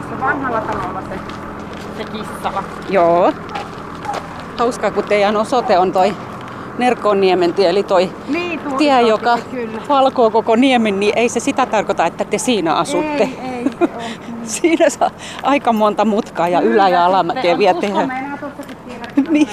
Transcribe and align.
tuossa 0.00 0.20
vanhalla 0.26 0.60
talolla 0.60 1.02
se, 1.02 1.18
se 1.96 2.04
kissala. 2.04 2.64
Joo. 2.90 3.32
Hauskaa, 4.58 4.90
kun 4.90 5.04
teidän 5.04 5.36
osoite 5.36 5.78
on 5.78 5.92
toi 5.92 6.14
Nerkonniemen 6.78 7.54
tie, 7.54 7.68
eli 7.70 7.82
toi 7.82 8.12
Niin, 8.28 8.60
tuo 8.60 8.78
tie, 8.78 8.98
iso 9.00 9.08
joka 9.08 9.38
kyllä. 9.50 9.80
valkoo 9.88 10.30
koko 10.30 10.56
niemen, 10.56 11.00
niin 11.00 11.12
ei 11.18 11.28
se 11.28 11.40
sitä 11.40 11.66
tarkoita, 11.66 12.06
että 12.06 12.24
te 12.24 12.38
siinä 12.38 12.74
asutte. 12.74 13.22
Ei, 13.22 13.38
ei. 13.42 13.66
on. 13.80 13.88
Siinä 14.44 14.90
saa 14.90 15.10
aika 15.42 15.72
monta 15.72 16.04
mutkaa 16.04 16.48
ja 16.48 16.60
ylä- 16.60 16.88
ja 16.88 17.06
alamäkeä 17.06 17.58
vielä 17.58 17.80
tehdä. 17.86 18.08
Niin. 19.30 19.48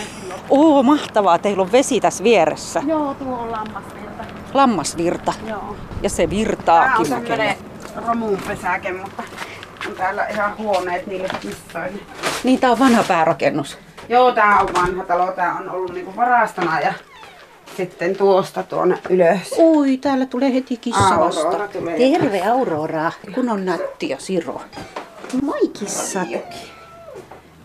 Oo, 0.49 0.83
mahtavaa. 0.83 1.37
Teillä 1.37 1.61
on 1.61 1.71
vesi 1.71 1.99
tässä 1.99 2.23
vieressä. 2.23 2.81
Joo, 2.87 3.13
tuo 3.13 3.37
on 3.37 3.51
lammasvirta. 3.51 4.23
Lammasvirta. 4.53 5.33
Joo. 5.49 5.75
Ja 6.01 6.09
se 6.09 6.23
on 6.23 6.29
virtaakin 6.29 7.09
tämmönen 7.09 7.37
mäkeen. 7.37 7.57
romuunpesäke, 8.07 8.91
mutta 8.93 9.23
on 9.93 9.97
täällä 9.97 10.25
ihan 10.25 10.57
huoneet 10.57 11.07
niille 11.07 11.27
kissoille. 11.39 11.99
Niin, 12.43 12.59
tää 12.59 12.71
on 12.71 12.79
vanha 12.79 13.03
päärakennus. 13.07 13.77
Joo, 14.09 14.31
tää 14.31 14.59
on 14.59 14.69
vanha 14.73 15.03
talo. 15.03 15.31
Tää 15.31 15.53
on 15.53 15.69
ollut 15.69 15.93
niinku 15.93 16.15
varastona 16.15 16.79
ja 16.79 16.93
sitten 17.77 18.15
tuosta 18.15 18.63
tuonne 18.63 18.97
ylös. 19.09 19.55
Oi, 19.57 19.97
täällä 19.97 20.25
tulee 20.25 20.53
heti 20.53 20.77
kissa 20.77 21.19
vasta. 21.19 21.67
Terve 21.97 22.41
Aurora, 22.41 23.11
kun 23.35 23.49
on 23.49 23.65
nätti 23.65 24.09
ja 24.09 24.17
Siro. 24.19 24.61
Moi 25.41 25.67
kissat. 25.79 26.27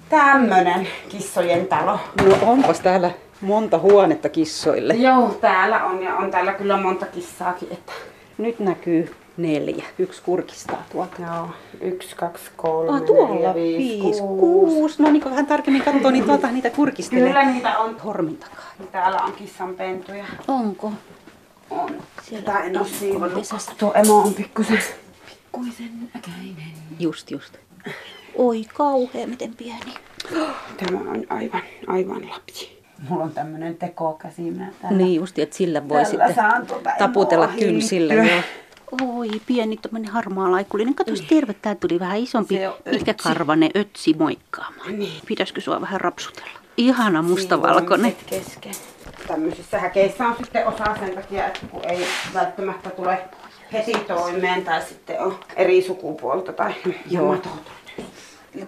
Tämmönen 0.08 0.88
kissojen 1.08 1.66
talo. 1.66 2.00
No 2.26 2.38
onpas 2.42 2.80
täällä 2.80 3.10
monta 3.40 3.78
huonetta 3.78 4.28
kissoille. 4.28 4.94
Joo, 4.94 5.28
täällä 5.40 5.84
on 5.84 6.02
ja 6.02 6.16
on 6.16 6.30
täällä 6.30 6.52
kyllä 6.52 6.76
monta 6.76 7.06
kissaakin. 7.06 7.68
Että... 7.72 7.92
Nyt 8.38 8.58
näkyy 8.58 9.14
neljä. 9.38 9.84
Yksi 9.98 10.22
kurkistaa 10.22 10.82
tuolta. 10.92 11.22
Joo, 11.22 11.48
yksi, 11.80 12.16
kaksi, 12.16 12.44
kolme, 12.56 12.92
Ah, 12.92 13.02
tuolla 13.02 13.34
neljä, 13.34 13.54
viisi, 13.54 13.78
viisi, 14.04 14.20
kuusi. 14.20 14.40
kuusi. 14.40 15.02
No 15.02 15.10
niin, 15.10 15.22
kun 15.22 15.30
vähän 15.30 15.46
tarkemmin 15.46 15.82
katsoo, 15.82 16.10
niin 16.10 16.24
tuolta 16.24 16.50
niitä 16.50 16.70
kurkistelee. 16.70 17.26
Kyllä 17.28 17.44
niitä 17.52 17.78
on. 17.78 18.00
Hormin 18.00 18.36
takaa. 18.36 18.72
Täällä 18.92 19.18
on 19.22 19.32
kissanpentuja. 19.32 20.24
Onko? 20.48 20.92
On. 21.70 21.90
Siellä 22.22 22.44
Tää 22.52 22.62
en 22.64 22.84
siivonnut. 22.84 23.34
pesässä. 23.38 23.72
Tuo 23.78 23.92
emo 23.94 24.18
on 24.18 24.34
pikkusen. 24.34 24.78
Kuisen 25.52 25.90
äkäinen. 26.16 26.72
Just, 26.98 27.30
just. 27.30 27.56
Oi 28.36 28.64
kauhea, 28.74 29.26
miten 29.26 29.54
pieni. 29.56 29.94
Tämä 30.76 31.10
on 31.10 31.24
aivan, 31.30 31.62
aivan 31.86 32.28
lapsi. 32.30 32.78
Mulla 33.08 33.24
on 33.24 33.32
tämmönen 33.32 33.76
tekokäsi. 33.76 34.42
Niin 34.90 35.14
just, 35.14 35.38
että 35.38 35.56
sillä 35.56 35.88
voi 35.88 36.04
tällä 36.04 36.26
sitten 36.26 36.66
tuota 36.66 36.90
taputella 36.98 37.46
hiilittyä. 37.46 38.14
Joo. 38.24 38.42
Oi, 39.02 39.28
pieni 39.46 39.76
tämmönen 39.76 40.10
harmaa 40.10 40.50
laikulinen. 40.50 40.94
Kato, 40.94 41.12
terve, 41.28 41.54
tää 41.54 41.74
tuli 41.74 42.00
vähän 42.00 42.18
isompi. 42.18 42.54
Pitkä 42.90 43.14
karvane 43.14 43.70
ötsi 43.76 44.14
moikkaamaan. 44.18 44.98
Niin. 44.98 45.22
Pitäisikö 45.26 45.60
sua 45.60 45.80
vähän 45.80 46.00
rapsutella? 46.00 46.58
Ihana 46.76 47.22
mustavalkoinen. 47.22 48.16
Kesken. 48.26 48.74
Tämmöisissä 49.26 49.78
häkeissä 49.78 50.26
on 50.26 50.36
sitten 50.36 50.66
osa 50.66 50.84
sen 51.00 51.14
takia, 51.14 51.46
että 51.46 51.60
kun 51.70 51.84
ei 51.84 52.06
välttämättä 52.34 52.90
tule 52.90 53.18
heti 53.72 53.92
toimeen 53.92 54.64
tai 54.64 54.82
sitten 54.82 55.20
on 55.20 55.38
eri 55.56 55.82
sukupuolta 55.82 56.52
tai. 56.52 56.74
Joo. 57.10 57.36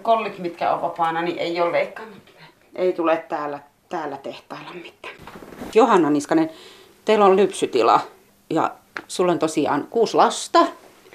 Kollit, 0.01 0.39
mitkä 0.39 0.73
on 0.73 0.81
vapaana, 0.81 1.21
niin 1.21 1.37
ei 1.37 1.61
ole 1.61 1.71
leikannut. 1.71 2.17
Ei 2.75 2.93
tule 2.93 3.25
täällä, 3.29 3.59
täällä 3.89 4.17
tehtailla 4.17 4.73
mitään. 4.73 5.15
Johanna 5.73 6.09
Niskanen, 6.09 6.49
teillä 7.05 7.25
on 7.25 7.35
lypsytila 7.35 7.99
ja 8.49 8.71
sulla 9.07 9.31
on 9.31 9.39
tosiaan 9.39 9.87
kuusi 9.89 10.17
lasta. 10.17 10.59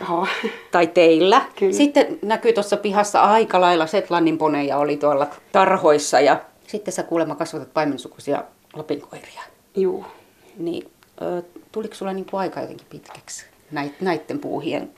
Joo. 0.01 0.27
Tai 0.71 0.87
teillä. 0.87 1.43
Kyllä. 1.59 1.73
Sitten 1.73 2.19
näkyy 2.23 2.53
tuossa 2.53 2.77
pihassa 2.77 3.23
aika 3.23 3.61
lailla 3.61 3.87
Setlannin 3.87 4.39
poneja 4.39 4.79
oli 4.79 4.97
tuolla 4.97 5.27
tarhoissa 5.53 6.21
ja 6.21 6.41
sitten 6.67 6.93
sä 6.95 7.03
kuulemma 7.03 7.35
kasvatat 7.35 7.75
paimensukuisia 7.75 8.45
lapinkoiria. 8.75 9.43
Juu. 9.77 10.05
Niin 10.59 10.91
ö, 11.23 11.43
tuliko 11.73 11.95
sulla 11.95 12.13
niinku 12.13 12.37
aika 12.37 12.61
jotenkin 12.61 12.87
pitkäksi 12.91 13.47
näit, 13.71 14.01
näitten 14.01 14.39
puuhien 14.39 14.91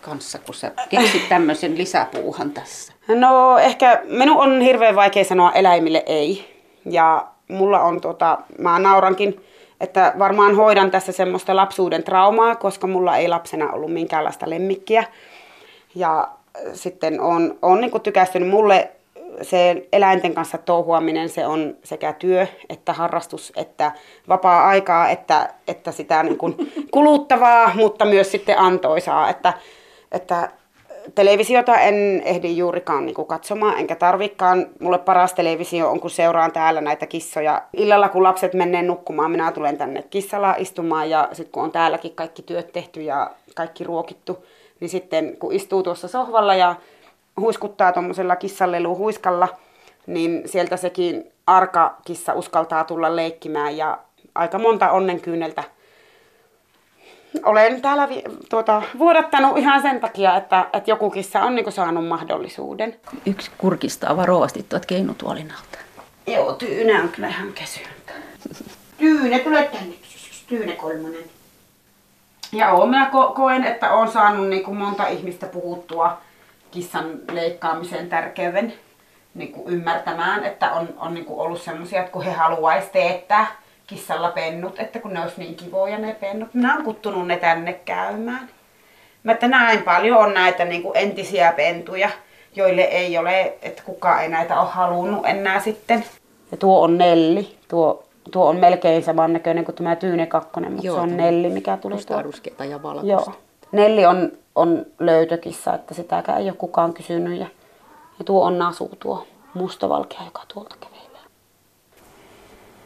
kanssa, 0.00 0.38
kun 0.38 0.54
sä 0.54 0.72
keksit 0.88 1.28
tämmöisen 1.28 1.78
lisäpuuhan 1.78 2.50
tässä? 2.50 2.92
No 3.08 3.58
ehkä 3.58 4.02
minun 4.04 4.36
on 4.36 4.60
hirveän 4.60 4.96
vaikea 4.96 5.24
sanoa 5.24 5.52
eläimille 5.52 6.02
ei. 6.06 6.56
Ja 6.84 7.26
mulla 7.48 7.80
on 7.80 8.00
tota, 8.00 8.38
mä 8.58 8.78
naurankin, 8.78 9.44
että 9.80 10.12
varmaan 10.18 10.56
hoidan 10.56 10.90
tässä 10.90 11.12
semmoista 11.12 11.56
lapsuuden 11.56 12.04
traumaa, 12.04 12.56
koska 12.56 12.86
mulla 12.86 13.16
ei 13.16 13.28
lapsena 13.28 13.72
ollut 13.72 13.92
minkäänlaista 13.92 14.50
lemmikkiä. 14.50 15.04
Ja 15.94 16.28
sitten 16.72 17.20
on, 17.20 17.58
on 17.62 17.80
niin 17.80 18.00
tykästynyt 18.02 18.48
mulle 18.48 18.90
se 19.42 19.86
eläinten 19.92 20.34
kanssa 20.34 20.58
touhuaminen, 20.58 21.28
se 21.28 21.46
on 21.46 21.76
sekä 21.84 22.12
työ 22.12 22.46
että 22.68 22.92
harrastus, 22.92 23.52
että 23.56 23.92
vapaa-aikaa, 24.28 25.08
että, 25.08 25.54
että 25.68 25.92
sitä 25.92 26.22
niin 26.22 26.38
kuluttavaa, 26.90 27.70
mutta 27.74 28.04
myös 28.04 28.30
sitten 28.30 28.58
antoisaa, 28.58 29.30
että, 29.30 29.52
että 30.12 30.50
televisiota 31.14 31.76
en 31.76 32.22
ehdi 32.24 32.56
juurikaan 32.56 33.06
niin 33.06 33.14
kuin 33.14 33.28
katsomaan, 33.28 33.78
enkä 33.78 33.96
tarvikaan. 33.96 34.66
Mulle 34.80 34.98
paras 34.98 35.34
televisio 35.34 35.90
on, 35.90 36.00
kun 36.00 36.10
seuraan 36.10 36.52
täällä 36.52 36.80
näitä 36.80 37.06
kissoja. 37.06 37.62
Illalla, 37.72 38.08
kun 38.08 38.22
lapset 38.22 38.54
menee 38.54 38.82
nukkumaan, 38.82 39.30
minä 39.30 39.52
tulen 39.52 39.78
tänne 39.78 40.02
kissalla 40.02 40.54
istumaan 40.58 41.10
ja 41.10 41.28
sitten 41.32 41.52
kun 41.52 41.62
on 41.62 41.72
täälläkin 41.72 42.14
kaikki 42.14 42.42
työt 42.42 42.72
tehty 42.72 43.02
ja 43.02 43.30
kaikki 43.54 43.84
ruokittu, 43.84 44.44
niin 44.80 44.88
sitten 44.88 45.36
kun 45.36 45.52
istuu 45.52 45.82
tuossa 45.82 46.08
sohvalla 46.08 46.54
ja 46.54 46.74
huiskuttaa 47.40 47.92
tuommoisella 47.92 48.36
kissanlelu 48.36 48.96
huiskalla, 48.96 49.48
niin 50.06 50.42
sieltä 50.46 50.76
sekin 50.76 51.32
arka 51.46 51.96
kissa 52.04 52.32
uskaltaa 52.32 52.84
tulla 52.84 53.16
leikkimään 53.16 53.76
ja 53.76 53.98
aika 54.34 54.58
monta 54.58 54.90
onnenkyyneltä 54.90 55.64
olen 57.44 57.82
täällä 57.82 58.08
vi- 58.08 58.22
tuota, 58.50 58.82
vuodattanut 58.98 59.58
ihan 59.58 59.82
sen 59.82 60.00
takia, 60.00 60.36
että, 60.36 60.66
että 60.72 60.90
joku 60.90 61.10
kissa 61.10 61.40
on 61.42 61.54
niin 61.54 61.72
saanut 61.72 62.08
mahdollisuuden. 62.08 63.00
Yksi 63.26 63.50
kurkistaa 63.58 64.16
varovasti 64.16 64.66
tuot 64.68 64.86
keinutuolin 64.86 65.50
alta. 65.52 65.78
Joo, 66.26 66.52
Tyyne 66.52 67.02
on 67.02 67.08
kyllä 67.08 67.28
ihan 67.28 67.52
kesyöntä. 67.52 68.12
Tyyne, 68.98 69.38
tule 69.38 69.62
tänne. 69.72 69.94
Tyyne 70.46 70.72
kolmonen. 70.72 71.24
Ja 72.52 72.72
oon 72.72 72.88
minä 72.90 73.10
ko- 73.10 73.34
koen, 73.34 73.64
että 73.64 73.92
olen 73.92 74.12
saanut 74.12 74.48
niin 74.48 74.64
kuin 74.64 74.76
monta 74.76 75.06
ihmistä 75.06 75.46
puhuttua 75.46 76.18
kissan 76.70 77.10
leikkaamisen 77.32 78.08
tärkeyden 78.08 78.72
niin 79.34 79.52
kuin 79.52 79.68
ymmärtämään, 79.74 80.44
että 80.44 80.72
on, 80.72 80.88
on 80.98 81.14
niin 81.14 81.24
kuin 81.24 81.40
ollut 81.40 81.62
semmoisia, 81.62 82.00
että 82.00 82.12
kun 82.12 82.22
he 82.22 82.32
haluaisi 82.32 82.88
teettää 82.92 83.46
kissalla 83.86 84.30
pennut, 84.30 84.80
että 84.80 84.98
kun 84.98 85.14
ne 85.14 85.22
olisi 85.22 85.40
niin 85.40 85.54
kivoja 85.54 85.98
ne 85.98 86.16
pennut. 86.20 86.54
Minä 86.54 86.72
olen 86.74 86.84
kuttunut 86.84 87.26
ne 87.26 87.36
tänne 87.36 87.72
käymään. 87.72 88.48
Mä 89.22 89.32
että 89.32 89.48
näin 89.48 89.82
paljon 89.82 90.18
on 90.18 90.34
näitä 90.34 90.64
niin 90.64 90.82
kuin 90.82 90.96
entisiä 90.96 91.52
pentuja, 91.52 92.10
joille 92.56 92.82
ei 92.82 93.18
ole, 93.18 93.56
että 93.62 93.82
kukaan 93.82 94.22
ei 94.22 94.28
näitä 94.28 94.60
ole 94.60 94.68
halunnut 94.70 95.26
enää 95.26 95.60
sitten. 95.60 96.04
Ja 96.50 96.56
tuo 96.56 96.80
on 96.80 96.98
Nelli. 96.98 97.56
Tuo, 97.68 98.04
tuo 98.30 98.48
on 98.48 98.56
melkein 98.56 99.02
samannäköinen 99.02 99.64
kuin 99.64 99.74
tämä 99.74 99.96
Tyyne 99.96 100.26
kakkonen, 100.26 100.72
mutta 100.72 100.86
Joo, 100.86 100.96
se 100.96 101.02
on 101.02 101.16
Nelli, 101.16 101.48
mikä 101.48 101.76
tuli 101.76 101.94
tuolta. 101.94 102.22
Ruskeata 102.22 102.64
ja 102.64 102.82
valkoista. 102.82 103.30
Joo. 103.30 103.32
Nelli 103.72 104.06
on, 104.06 104.32
on 104.54 104.86
löytökissa, 104.98 105.74
että 105.74 105.94
sitäkään 105.94 106.40
ei 106.40 106.48
ole 106.48 106.56
kukaan 106.58 106.92
kysynyt. 106.92 107.40
Ja, 107.40 107.46
ja 108.18 108.24
tuo 108.24 108.44
on 108.44 108.58
Nasu, 108.58 108.90
tuo 109.00 109.26
mustavalkea, 109.54 110.20
joka 110.24 110.42
tuolta 110.54 110.76
kävelee. 110.80 110.95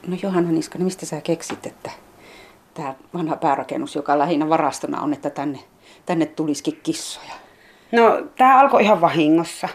No 0.07 0.17
Johanna 0.23 0.53
Niskanen, 0.53 0.85
mistä 0.85 1.07
sä 1.07 1.21
keksit, 1.21 1.67
että 1.67 1.91
tämä 2.75 2.95
vanha 3.15 3.37
päärakennus, 3.37 3.95
joka 3.95 4.19
lähinnä 4.19 4.49
varastona 4.49 5.01
on, 5.01 5.13
että 5.13 5.31
tänne, 5.31 5.59
tänne 6.07 6.27
tulisikin 6.27 6.81
kissoja? 6.83 7.33
No, 7.93 8.27
tämä 8.37 8.61
alkoi 8.61 8.83
ihan 8.83 9.01
vahingossa. 9.01 9.69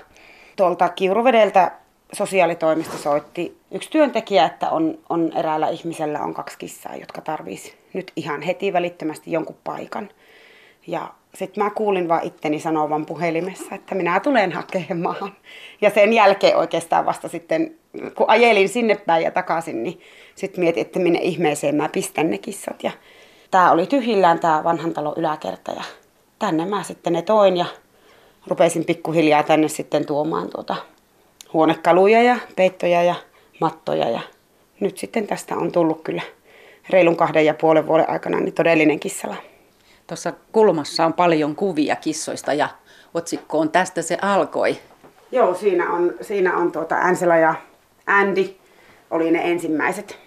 Tuolta 0.55 0.89
Kiuruvedeltä 0.89 1.71
sosiaalitoimista 2.13 2.97
soitti 2.97 3.57
yksi 3.71 3.89
työntekijä, 3.89 4.45
että 4.45 4.69
on, 4.69 4.97
on 5.09 5.31
eräällä 5.35 5.69
ihmisellä 5.69 6.19
on 6.19 6.33
kaksi 6.33 6.57
kissaa, 6.57 6.95
jotka 6.95 7.21
tarvisi 7.21 7.77
nyt 7.93 8.11
ihan 8.15 8.41
heti 8.41 8.73
välittömästi 8.73 9.31
jonkun 9.31 9.57
paikan. 9.63 10.09
Ja 10.87 11.13
sitten 11.33 11.63
mä 11.63 11.69
kuulin 11.69 12.07
vaan 12.07 12.23
itteni 12.23 12.59
sanovan 12.59 13.05
puhelimessa, 13.05 13.75
että 13.75 13.95
minä 13.95 14.19
tulen 14.19 14.51
hakemaan. 14.51 15.33
Ja 15.81 15.89
sen 15.89 16.13
jälkeen 16.13 16.57
oikeastaan 16.57 17.05
vasta 17.05 17.27
sitten, 17.27 17.75
kun 18.15 18.29
ajelin 18.29 18.69
sinne 18.69 18.95
päin 18.95 19.23
ja 19.23 19.31
takaisin, 19.31 19.83
niin 19.83 20.01
sitten 20.35 20.63
mietin, 20.63 20.81
että 20.81 20.99
minne 20.99 21.19
ihmeeseen 21.19 21.75
mä 21.75 21.89
pistän 21.89 22.29
ne 22.29 22.37
kissat. 22.37 22.83
Ja 22.83 22.91
tää 23.51 23.71
oli 23.71 23.85
tyhjillään 23.85 24.39
tää 24.39 24.63
vanhan 24.63 24.93
talon 24.93 25.13
yläkerta 25.17 25.71
ja 25.71 25.83
tänne 26.39 26.65
mä 26.65 26.83
sitten 26.83 27.13
ne 27.13 27.21
toin 27.21 27.57
ja 27.57 27.65
rupesin 28.47 28.85
pikkuhiljaa 28.85 29.43
tänne 29.43 29.67
sitten 29.67 30.05
tuomaan 30.05 30.49
tuota 30.49 30.75
huonekaluja 31.53 32.23
ja 32.23 32.37
peittoja 32.55 33.03
ja 33.03 33.15
mattoja. 33.59 34.09
Ja 34.09 34.19
nyt 34.79 34.97
sitten 34.97 35.27
tästä 35.27 35.55
on 35.55 35.71
tullut 35.71 36.01
kyllä 36.03 36.21
reilun 36.89 37.15
kahden 37.15 37.45
ja 37.45 37.53
puolen 37.53 37.87
vuoden 37.87 38.09
aikana 38.09 38.39
niin 38.39 38.53
todellinen 38.53 38.99
kissala. 38.99 39.35
Tuossa 40.07 40.33
kulmassa 40.51 41.05
on 41.05 41.13
paljon 41.13 41.55
kuvia 41.55 41.95
kissoista 41.95 42.53
ja 42.53 42.69
otsikkoon 43.13 43.71
Tästä 43.71 44.01
se 44.01 44.17
alkoi. 44.21 44.77
Joo, 45.31 45.53
siinä 45.53 45.91
on, 45.91 46.13
siinä 46.21 46.57
on 46.57 46.71
tuota 46.71 46.95
Ansela 46.95 47.37
ja 47.37 47.55
Andy 48.07 48.55
oli 49.11 49.31
ne 49.31 49.51
ensimmäiset 49.51 50.19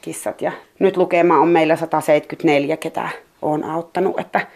kissat. 0.00 0.42
Ja 0.42 0.52
nyt 0.78 0.96
lukema 0.96 1.38
on 1.38 1.48
meillä 1.48 1.76
174, 1.76 2.76
ketä 2.76 3.08
on 3.42 3.64
auttanut. 3.64 4.20
Että 4.20 4.46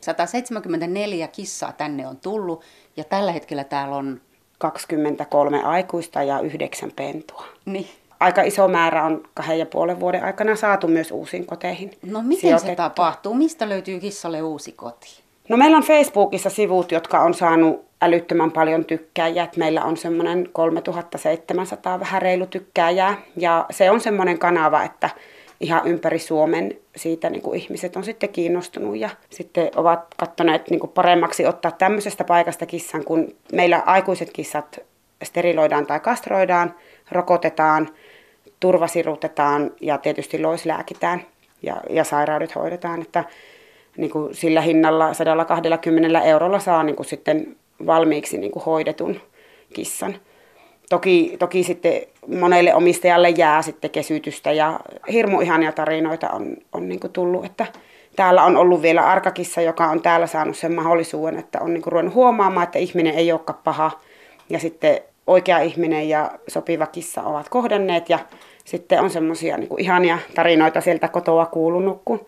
174 0.00 1.28
kissaa 1.28 1.72
tänne 1.72 2.06
on 2.06 2.16
tullut 2.16 2.64
ja 2.96 3.04
tällä 3.04 3.32
hetkellä 3.32 3.64
täällä 3.64 3.96
on... 3.96 4.20
23 4.58 5.62
aikuista 5.62 6.22
ja 6.22 6.40
yhdeksän 6.40 6.92
pentua. 6.96 7.44
Niin. 7.64 7.88
Aika 8.20 8.42
iso 8.42 8.68
määrä 8.68 9.04
on 9.04 9.22
kahden 9.34 9.58
ja 9.58 9.66
puolen 9.66 10.00
vuoden 10.00 10.24
aikana 10.24 10.56
saatu 10.56 10.88
myös 10.88 11.10
uusiin 11.10 11.46
koteihin. 11.46 11.90
No 12.02 12.22
miten 12.22 12.40
sijoitettu. 12.40 12.66
se 12.66 12.76
tapahtuu? 12.76 13.34
Mistä 13.34 13.68
löytyy 13.68 14.00
kissalle 14.00 14.42
uusi 14.42 14.72
koti? 14.72 15.22
No 15.48 15.56
meillä 15.56 15.76
on 15.76 15.82
Facebookissa 15.82 16.50
sivut, 16.50 16.92
jotka 16.92 17.20
on 17.20 17.34
saanut 17.34 17.89
älyttömän 18.00 18.52
paljon 18.52 18.84
tykkääjiä. 18.84 19.48
Meillä 19.56 19.84
on 19.84 19.96
semmoinen 19.96 20.48
3700 20.52 22.00
vähän 22.00 22.22
reilu 22.22 22.46
tykkääjää. 22.46 23.16
Ja 23.36 23.66
se 23.70 23.90
on 23.90 24.00
semmoinen 24.00 24.38
kanava, 24.38 24.82
että 24.82 25.10
ihan 25.60 25.86
ympäri 25.86 26.18
Suomen 26.18 26.78
siitä 26.96 27.30
niin 27.30 27.42
kuin 27.42 27.58
ihmiset 27.60 27.96
on 27.96 28.04
sitten 28.04 28.28
kiinnostunut 28.28 28.96
ja 28.96 29.10
sitten 29.30 29.70
ovat 29.76 30.06
katsoneet 30.16 30.70
niin 30.70 30.80
kuin 30.80 30.90
paremmaksi 30.90 31.46
ottaa 31.46 31.70
tämmöisestä 31.70 32.24
paikasta 32.24 32.66
kissan, 32.66 33.04
kun 33.04 33.34
meillä 33.52 33.82
aikuiset 33.86 34.30
kissat 34.32 34.80
steriloidaan 35.22 35.86
tai 35.86 36.00
kastroidaan, 36.00 36.74
rokotetaan, 37.12 37.88
turvasirutetaan 38.60 39.70
ja 39.80 39.98
tietysti 39.98 40.42
loislääkitään 40.42 41.22
ja, 41.62 41.76
ja 41.90 42.04
sairaudet 42.04 42.54
hoidetaan, 42.54 43.02
että 43.02 43.24
niin 43.96 44.10
kuin 44.10 44.34
sillä 44.34 44.60
hinnalla 44.60 45.14
120 45.14 46.20
eurolla 46.20 46.58
saa 46.58 46.82
niin 46.82 46.96
kuin 46.96 47.06
sitten 47.06 47.56
valmiiksi 47.86 48.38
niin 48.38 48.52
kuin 48.52 48.64
hoidetun 48.64 49.20
kissan. 49.74 50.16
Toki, 50.88 51.36
toki 51.38 51.62
sitten 51.62 52.02
monelle 52.40 52.74
omistajalle 52.74 53.30
jää 53.30 53.62
sitten 53.62 53.90
kesytystä 53.90 54.52
ja 54.52 54.80
hirmu 55.12 55.40
ihania 55.40 55.72
tarinoita 55.72 56.30
on, 56.30 56.56
on 56.72 56.88
niin 56.88 57.00
kuin 57.00 57.12
tullut, 57.12 57.44
että 57.44 57.66
täällä 58.16 58.44
on 58.44 58.56
ollut 58.56 58.82
vielä 58.82 59.06
arkakissa, 59.06 59.60
joka 59.60 59.86
on 59.86 60.02
täällä 60.02 60.26
saanut 60.26 60.56
sen 60.56 60.72
mahdollisuuden, 60.72 61.38
että 61.38 61.58
on 61.60 61.74
niin 61.74 61.82
kuin 61.82 61.92
ruvennut 61.92 62.14
huomaamaan, 62.14 62.64
että 62.64 62.78
ihminen 62.78 63.14
ei 63.14 63.32
olekaan 63.32 63.58
paha 63.64 63.90
ja 64.50 64.58
sitten 64.58 65.00
oikea 65.26 65.58
ihminen 65.58 66.08
ja 66.08 66.30
sopiva 66.48 66.86
kissa 66.86 67.22
ovat 67.22 67.48
kohdanneet 67.48 68.08
ja 68.08 68.18
sitten 68.64 69.00
on 69.00 69.10
semmoisia 69.10 69.56
niin 69.56 69.80
ihania 69.80 70.18
tarinoita 70.34 70.80
sieltä 70.80 71.08
kotoa 71.08 71.46
kuulunut, 71.46 72.02
kun 72.04 72.26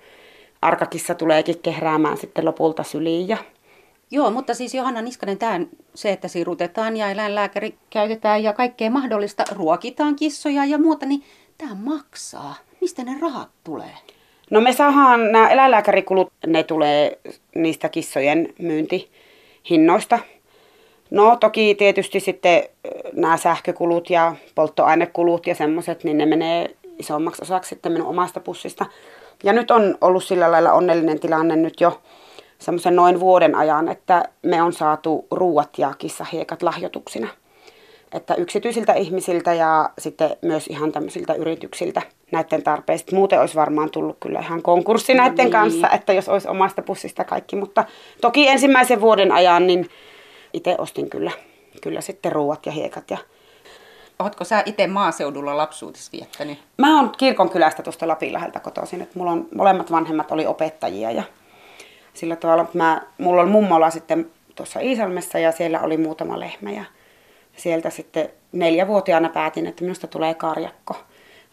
arkakissa 0.62 1.14
tuleekin 1.14 1.58
kehräämään 1.62 2.16
sitten 2.16 2.44
lopulta 2.44 2.82
syliin 2.82 3.28
ja 3.28 3.37
Joo, 4.12 4.30
mutta 4.30 4.54
siis 4.54 4.74
Johanna 4.74 5.02
Niskanen, 5.02 5.38
tämä 5.38 5.60
se, 5.94 6.12
että 6.12 6.28
sirutetaan 6.28 6.96
ja 6.96 7.10
eläinlääkäri 7.10 7.74
käytetään 7.90 8.42
ja 8.42 8.52
kaikkea 8.52 8.90
mahdollista, 8.90 9.44
ruokitaan 9.52 10.16
kissoja 10.16 10.64
ja 10.64 10.78
muuta, 10.78 11.06
niin 11.06 11.22
tämä 11.58 11.74
maksaa. 11.74 12.54
Mistä 12.80 13.04
ne 13.04 13.18
rahat 13.20 13.48
tulee? 13.64 13.94
No 14.50 14.60
me 14.60 14.72
saadaan 14.72 15.32
nämä 15.32 15.48
eläinlääkärikulut, 15.48 16.32
ne 16.46 16.62
tulee 16.62 17.18
niistä 17.54 17.88
kissojen 17.88 18.54
myyntihinnoista. 18.58 20.18
No 21.10 21.36
toki 21.36 21.74
tietysti 21.74 22.20
sitten 22.20 22.62
nämä 23.12 23.36
sähkökulut 23.36 24.10
ja 24.10 24.36
polttoainekulut 24.54 25.46
ja 25.46 25.54
semmoiset, 25.54 26.04
niin 26.04 26.18
ne 26.18 26.26
menee 26.26 26.76
isommaksi 26.98 27.42
osaksi 27.42 27.68
sitten 27.68 27.92
minun 27.92 28.08
omasta 28.08 28.40
pussista. 28.40 28.86
Ja 29.44 29.52
nyt 29.52 29.70
on 29.70 29.98
ollut 30.00 30.24
sillä 30.24 30.50
lailla 30.50 30.72
onnellinen 30.72 31.20
tilanne 31.20 31.56
nyt 31.56 31.80
jo 31.80 32.02
semmoisen 32.62 32.96
noin 32.96 33.20
vuoden 33.20 33.54
ajan, 33.54 33.88
että 33.88 34.22
me 34.42 34.62
on 34.62 34.72
saatu 34.72 35.26
ruuat 35.30 35.78
ja 35.78 35.94
kissahiekat 35.98 36.62
lahjoituksina. 36.62 37.28
Että 38.12 38.34
yksityisiltä 38.34 38.92
ihmisiltä 38.92 39.54
ja 39.54 39.90
sitten 39.98 40.36
myös 40.42 40.66
ihan 40.66 40.92
tämmöisiltä 40.92 41.34
yrityksiltä 41.34 42.02
näiden 42.32 42.62
tarpeista. 42.62 43.16
Muuten 43.16 43.40
olisi 43.40 43.54
varmaan 43.54 43.90
tullut 43.90 44.16
kyllä 44.20 44.40
ihan 44.40 44.62
konkurssi 44.62 45.14
näiden 45.14 45.36
niin. 45.36 45.50
kanssa, 45.50 45.90
että 45.90 46.12
jos 46.12 46.28
olisi 46.28 46.48
omasta 46.48 46.82
pussista 46.82 47.24
kaikki. 47.24 47.56
Mutta 47.56 47.84
toki 48.20 48.48
ensimmäisen 48.48 49.00
vuoden 49.00 49.32
ajan 49.32 49.66
niin 49.66 49.88
itse 50.52 50.74
ostin 50.78 51.10
kyllä, 51.10 51.30
kyllä 51.82 52.00
sitten 52.00 52.32
ruuat 52.32 52.66
ja 52.66 52.72
hiekat 52.72 53.10
ja 53.10 53.18
Oletko 54.18 54.44
sä 54.44 54.62
itse 54.66 54.86
maaseudulla 54.86 55.56
lapsuutis 55.56 56.12
viettänyt? 56.12 56.58
Mä 56.78 56.96
oon 56.96 57.10
kirkon 57.18 57.50
kylästä 57.50 57.82
tuosta 57.82 58.08
Lapinläheltä 58.08 58.60
kotoisin, 58.60 59.02
että 59.02 59.18
mulla 59.18 59.30
on 59.30 59.48
molemmat 59.54 59.90
vanhemmat 59.90 60.32
oli 60.32 60.46
opettajia 60.46 61.10
ja 61.10 61.22
sillä 62.14 62.36
tavalla, 62.36 62.66
mä, 62.74 63.02
mulla 63.18 63.42
on 63.42 63.48
mummola 63.48 63.90
sitten 63.90 64.30
tuossa 64.54 64.80
Iisalmessa 64.80 65.38
ja 65.38 65.52
siellä 65.52 65.80
oli 65.80 65.96
muutama 65.96 66.40
lehmä 66.40 66.70
ja 66.70 66.84
sieltä 67.56 67.90
sitten 67.90 68.28
neljävuotiaana 68.52 69.28
päätin, 69.28 69.66
että 69.66 69.84
minusta 69.84 70.06
tulee 70.06 70.34
karjakko. 70.34 70.96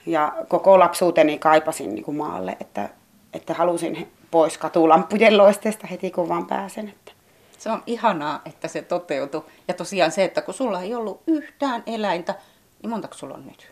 Ja 0.06 0.34
koko 0.48 0.80
lapsuuteni 0.80 1.40
kaipasin 1.40 1.96
niin 1.96 2.06
kuin 2.06 2.18
maalle, 2.18 2.58
että, 2.62 2.90
että 3.34 3.54
halusin 3.54 4.12
pois 4.32 4.58
katulampujen 4.58 5.38
loisteesta 5.38 5.88
heti 5.88 6.12
kun 6.12 6.30
vaan 6.30 6.46
pääsen. 6.46 6.90
Että. 6.90 7.12
Se 7.58 7.70
on 7.70 7.84
ihanaa, 7.86 8.42
että 8.46 8.68
se 8.68 8.82
toteutui. 8.82 9.44
Ja 9.68 9.74
tosiaan 9.74 10.12
se, 10.12 10.24
että 10.24 10.42
kun 10.42 10.54
sulla 10.54 10.82
ei 10.82 10.96
ollut 10.96 11.22
yhtään 11.28 11.84
eläintä, 11.86 12.36
niin 12.84 12.90
montako 12.90 13.14
sulla 13.14 13.34
on 13.34 13.46
nyt? 13.46 13.72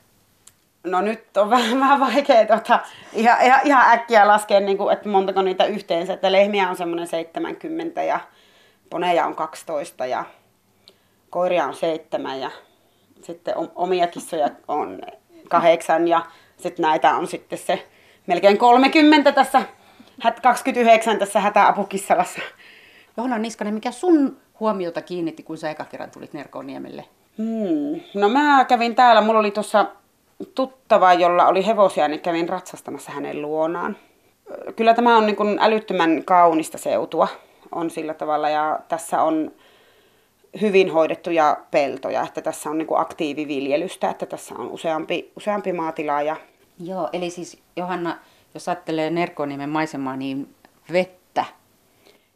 No 0.87 1.01
nyt 1.01 1.37
on 1.37 1.49
vähän, 1.55 1.79
vähän 1.79 1.99
vaikea 1.99 2.45
tota, 2.45 2.79
ihan, 3.13 3.41
ihan, 3.41 3.59
ihan 3.63 3.91
äkkiä 3.91 4.27
laskea, 4.27 4.59
niin 4.59 4.77
kuin, 4.77 4.93
että 4.93 5.09
montako 5.09 5.41
niitä 5.41 5.65
yhteensä. 5.65 6.13
Että 6.13 6.31
lehmiä 6.31 6.69
on 6.69 6.75
semmoinen 6.75 7.07
70 7.07 8.03
ja 8.03 8.19
poneja 8.89 9.25
on 9.25 9.35
12 9.35 10.05
ja 10.05 10.25
koiria 11.29 11.65
on 11.65 11.73
7 11.73 12.39
ja 12.39 12.51
sitten 13.21 13.55
omia 13.75 14.07
kissoja 14.07 14.49
on 14.67 15.01
kahdeksan 15.49 16.07
ja 16.07 16.25
sitten 16.57 16.83
näitä 16.83 17.15
on 17.15 17.27
sitten 17.27 17.59
se 17.59 17.87
melkein 18.27 18.57
30 18.57 19.31
tässä, 19.31 19.61
29 20.41 21.19
tässä 21.19 21.39
hätäapukissalassa. 21.39 22.41
Johanna 23.17 23.37
Niskanen, 23.37 23.73
mikä 23.73 23.91
sun 23.91 24.37
huomiota 24.59 25.01
kiinnitti, 25.01 25.43
kun 25.43 25.57
sä 25.57 25.69
eka 25.69 25.85
kerran 25.85 26.11
tulit 26.11 26.33
Nerkoniemelle? 26.33 27.05
Hmm. 27.37 28.01
No 28.13 28.29
mä 28.29 28.65
kävin 28.65 28.95
täällä, 28.95 29.21
mulla 29.21 29.39
oli 29.39 29.51
tuossa 29.51 29.85
tuttava, 30.55 31.13
jolla 31.13 31.47
oli 31.47 31.65
hevosia, 31.65 32.07
niin 32.07 32.21
kävin 32.21 32.49
ratsastamassa 32.49 33.11
hänen 33.11 33.41
luonaan. 33.41 33.97
Kyllä 34.75 34.93
tämä 34.93 35.17
on 35.17 35.25
niin 35.25 35.35
kuin 35.35 35.57
älyttömän 35.61 36.23
kaunista 36.25 36.77
seutua 36.77 37.27
on 37.71 37.89
sillä 37.89 38.13
tavalla 38.13 38.49
ja 38.49 38.79
tässä 38.87 39.21
on 39.21 39.51
hyvin 40.61 40.91
hoidettuja 40.91 41.57
peltoja, 41.71 42.23
että 42.23 42.41
tässä 42.41 42.69
on 42.69 42.77
niin 42.77 42.87
kuin 42.87 42.99
aktiiviviljelystä, 42.99 44.09
että 44.09 44.25
tässä 44.25 44.55
on 44.55 44.67
useampi, 44.71 45.31
useampi 45.37 45.73
maatila. 45.73 46.21
Ja... 46.21 46.35
Joo, 46.79 47.09
eli 47.13 47.29
siis 47.29 47.61
Johanna, 47.75 48.17
jos 48.53 48.69
ajattelee 48.69 49.09
Nerkoniemen 49.09 49.69
maisemaa, 49.69 50.15
niin 50.15 50.55
vettä. 50.91 51.45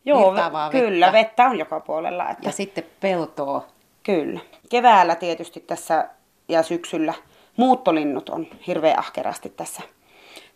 Joo, 0.06 0.34
kyllä, 0.72 1.06
vettä. 1.06 1.20
vettä 1.20 1.46
on 1.46 1.60
joka 1.60 1.80
puolella. 1.80 2.30
Että... 2.30 2.50
Ja 2.50 2.52
sitten 2.52 2.84
peltoa. 3.00 3.66
Kyllä. 4.04 4.40
Keväällä 4.70 5.16
tietysti 5.16 5.60
tässä 5.60 6.10
ja 6.50 6.64
syksyllä 6.64 7.14
muuttolinnut 7.58 8.30
on 8.30 8.48
hirveän 8.68 9.00
ahkerasti 9.00 9.50
tässä. 9.50 9.82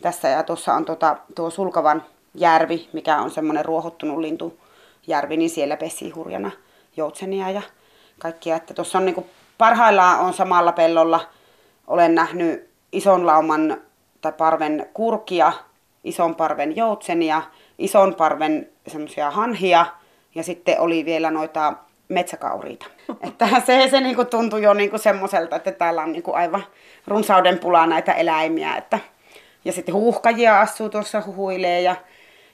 tässä. 0.02 0.28
Ja 0.28 0.44
tuossa 0.44 0.74
on 0.74 0.86
tota, 0.86 1.18
tuo 1.36 1.50
Sulkavan 1.50 2.04
järvi, 2.36 2.90
mikä 2.94 3.18
on 3.18 3.32
semmoinen 3.32 3.66
ruohottunut 3.66 4.20
lintujärvi, 4.20 5.38
niin 5.38 5.50
siellä 5.50 5.78
pesi 5.78 6.10
hurjana 6.10 6.52
joutsenia 6.98 7.52
ja 7.52 7.62
kaikkia. 8.20 8.56
Että 8.56 8.74
tuossa 8.74 8.98
on 8.98 9.06
niinku, 9.06 9.28
parhaillaan 9.58 10.20
on 10.20 10.34
samalla 10.34 10.72
pellolla, 10.72 11.20
olen 11.88 12.16
nähnyt 12.16 12.70
ison 12.92 13.26
lauman 13.26 13.78
tai 14.22 14.32
parven 14.32 14.90
kurkia, 14.94 15.54
ison 16.04 16.36
parven 16.36 16.76
joutsenia, 16.76 17.42
ison 17.78 18.16
parven 18.16 18.70
semmoisia 18.88 19.32
hanhia 19.32 19.86
ja 20.36 20.44
sitten 20.44 20.80
oli 20.80 21.06
vielä 21.06 21.32
noita 21.32 21.74
metsäkauriita. 22.10 22.86
Että 23.28 23.48
se, 23.66 23.88
se 23.92 24.02
niinku 24.02 24.26
tuntui 24.26 24.64
jo 24.64 24.74
niinku 24.74 24.98
semmoiselta, 24.98 25.56
että 25.56 25.72
täällä 25.72 26.02
on 26.02 26.12
niinku 26.12 26.34
aivan 26.34 26.64
runsauden 27.08 27.60
pulaa 27.60 27.88
näitä 27.88 28.14
eläimiä. 28.14 28.76
Että, 28.76 29.00
ja 29.66 29.72
sitten 29.72 29.96
huuhkajia 29.96 30.62
asuu 30.62 30.90
tuossa 30.90 31.24
huhuilee 31.26 31.82
ja 31.82 31.96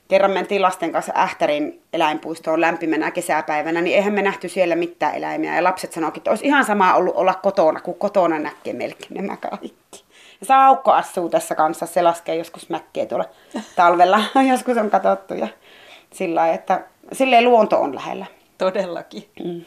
kerran 0.07 0.31
mentiin 0.31 0.61
lasten 0.61 0.91
kanssa 0.91 1.13
Ähtärin 1.15 1.81
eläinpuistoon 1.93 2.61
lämpimänä 2.61 3.11
kesäpäivänä, 3.11 3.81
niin 3.81 3.95
eihän 3.95 4.13
me 4.13 4.21
nähty 4.21 4.49
siellä 4.49 4.75
mitään 4.75 5.15
eläimiä. 5.15 5.55
Ja 5.55 5.63
lapset 5.63 5.91
sanoivat, 5.93 6.17
että 6.17 6.29
olisi 6.29 6.45
ihan 6.45 6.65
sama 6.65 6.93
ollut 6.93 7.15
olla 7.15 7.33
kotona, 7.33 7.79
kun 7.79 7.95
kotona 7.95 8.39
näkee 8.39 8.73
melkein 8.73 9.13
nämä 9.13 9.37
kaikki. 9.37 10.03
Ja 10.41 10.45
Saukko 10.45 10.91
asuu 10.91 11.29
tässä 11.29 11.55
kanssa, 11.55 11.85
se 11.85 12.01
laskee 12.01 12.35
joskus 12.35 12.69
mäkkeä 12.69 13.05
tuolla 13.05 13.25
talvella, 13.75 14.19
joskus 14.51 14.77
on 14.77 14.89
katsottu. 14.89 15.33
Ja 15.33 15.47
sillä 16.13 16.47
että 16.47 16.81
silleen 17.13 17.45
luonto 17.45 17.81
on 17.81 17.95
lähellä. 17.95 18.25
Todellakin. 18.61 19.29
Mm. 19.43 19.61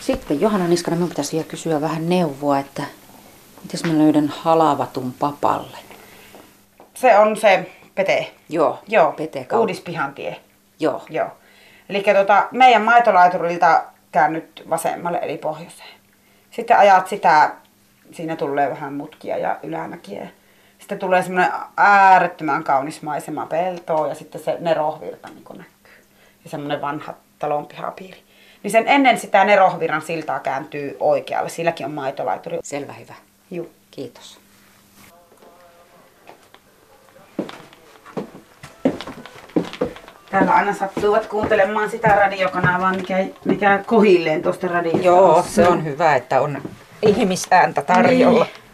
Sitten 0.00 0.40
Johanna 0.40 0.68
Niskanen, 0.68 0.98
minun 0.98 1.08
pitäisi 1.08 1.32
vielä 1.32 1.48
kysyä 1.48 1.80
vähän 1.80 2.08
neuvoa, 2.08 2.58
että 2.58 2.82
miten 3.62 3.92
mä 3.92 3.98
löydän 3.98 4.28
halavatun 4.28 5.14
papalle? 5.18 5.76
Se 6.94 7.18
on 7.18 7.36
se 7.36 7.70
Pete. 7.94 8.30
Joo, 8.48 8.78
Joo. 8.88 9.12
Pete 9.12 9.46
Uudispihantie. 9.52 10.40
Joo. 10.80 11.02
Joo. 11.10 11.28
Eli 11.88 12.04
tota, 12.18 12.48
meidän 12.50 12.82
maitolaiturilta 12.82 13.82
käännyt 14.12 14.64
vasemmalle 14.70 15.18
eli 15.22 15.38
pohjoiseen. 15.38 15.94
Sitten 16.50 16.78
ajat 16.78 17.08
sitä, 17.08 17.50
siinä 18.12 18.36
tulee 18.36 18.70
vähän 18.70 18.92
mutkia 18.92 19.38
ja 19.38 19.58
ylämäkiä. 19.62 20.28
Sitten 20.78 20.98
tulee 20.98 21.22
semmoinen 21.22 21.52
äärettömän 21.76 22.64
kaunis 22.64 23.02
maisema 23.02 23.46
peltoa 23.46 24.08
ja 24.08 24.14
sitten 24.14 24.40
se 24.40 24.56
nerohvirta 24.60 25.28
niin 25.28 25.44
näkyy. 25.58 26.04
Ja 26.44 26.50
semmoinen 26.50 26.80
vanha 26.80 27.14
talon 27.38 27.66
pihapiiri. 27.66 28.18
Niin 28.62 28.70
sen 28.70 28.88
ennen 28.88 29.18
sitä 29.18 29.44
nerohviran 29.44 30.02
siltaa 30.02 30.40
kääntyy 30.40 30.96
oikealle. 31.00 31.48
Silläkin 31.48 31.86
on 31.86 31.92
maitolaituri. 31.92 32.58
Selvä, 32.62 32.92
hyvä. 32.92 33.14
Juu. 33.50 33.70
Kiitos. 33.90 34.38
Täällä 40.30 40.52
aina 40.52 40.74
sattuvat 40.74 41.26
kuuntelemaan 41.26 41.90
sitä 41.90 42.08
radiokanavaa, 42.08 42.92
mikä, 42.92 43.26
mikä 43.44 43.82
kohilleen 43.86 44.42
tuosta 44.42 44.68
radiosta. 44.68 45.06
Joo, 45.06 45.44
se 45.48 45.68
on 45.68 45.84
hyvä, 45.84 46.16
että 46.16 46.40
on 46.40 46.62
ihmisääntä 47.02 47.82
tarjolla. 47.82 48.44
Niin. 48.44 48.65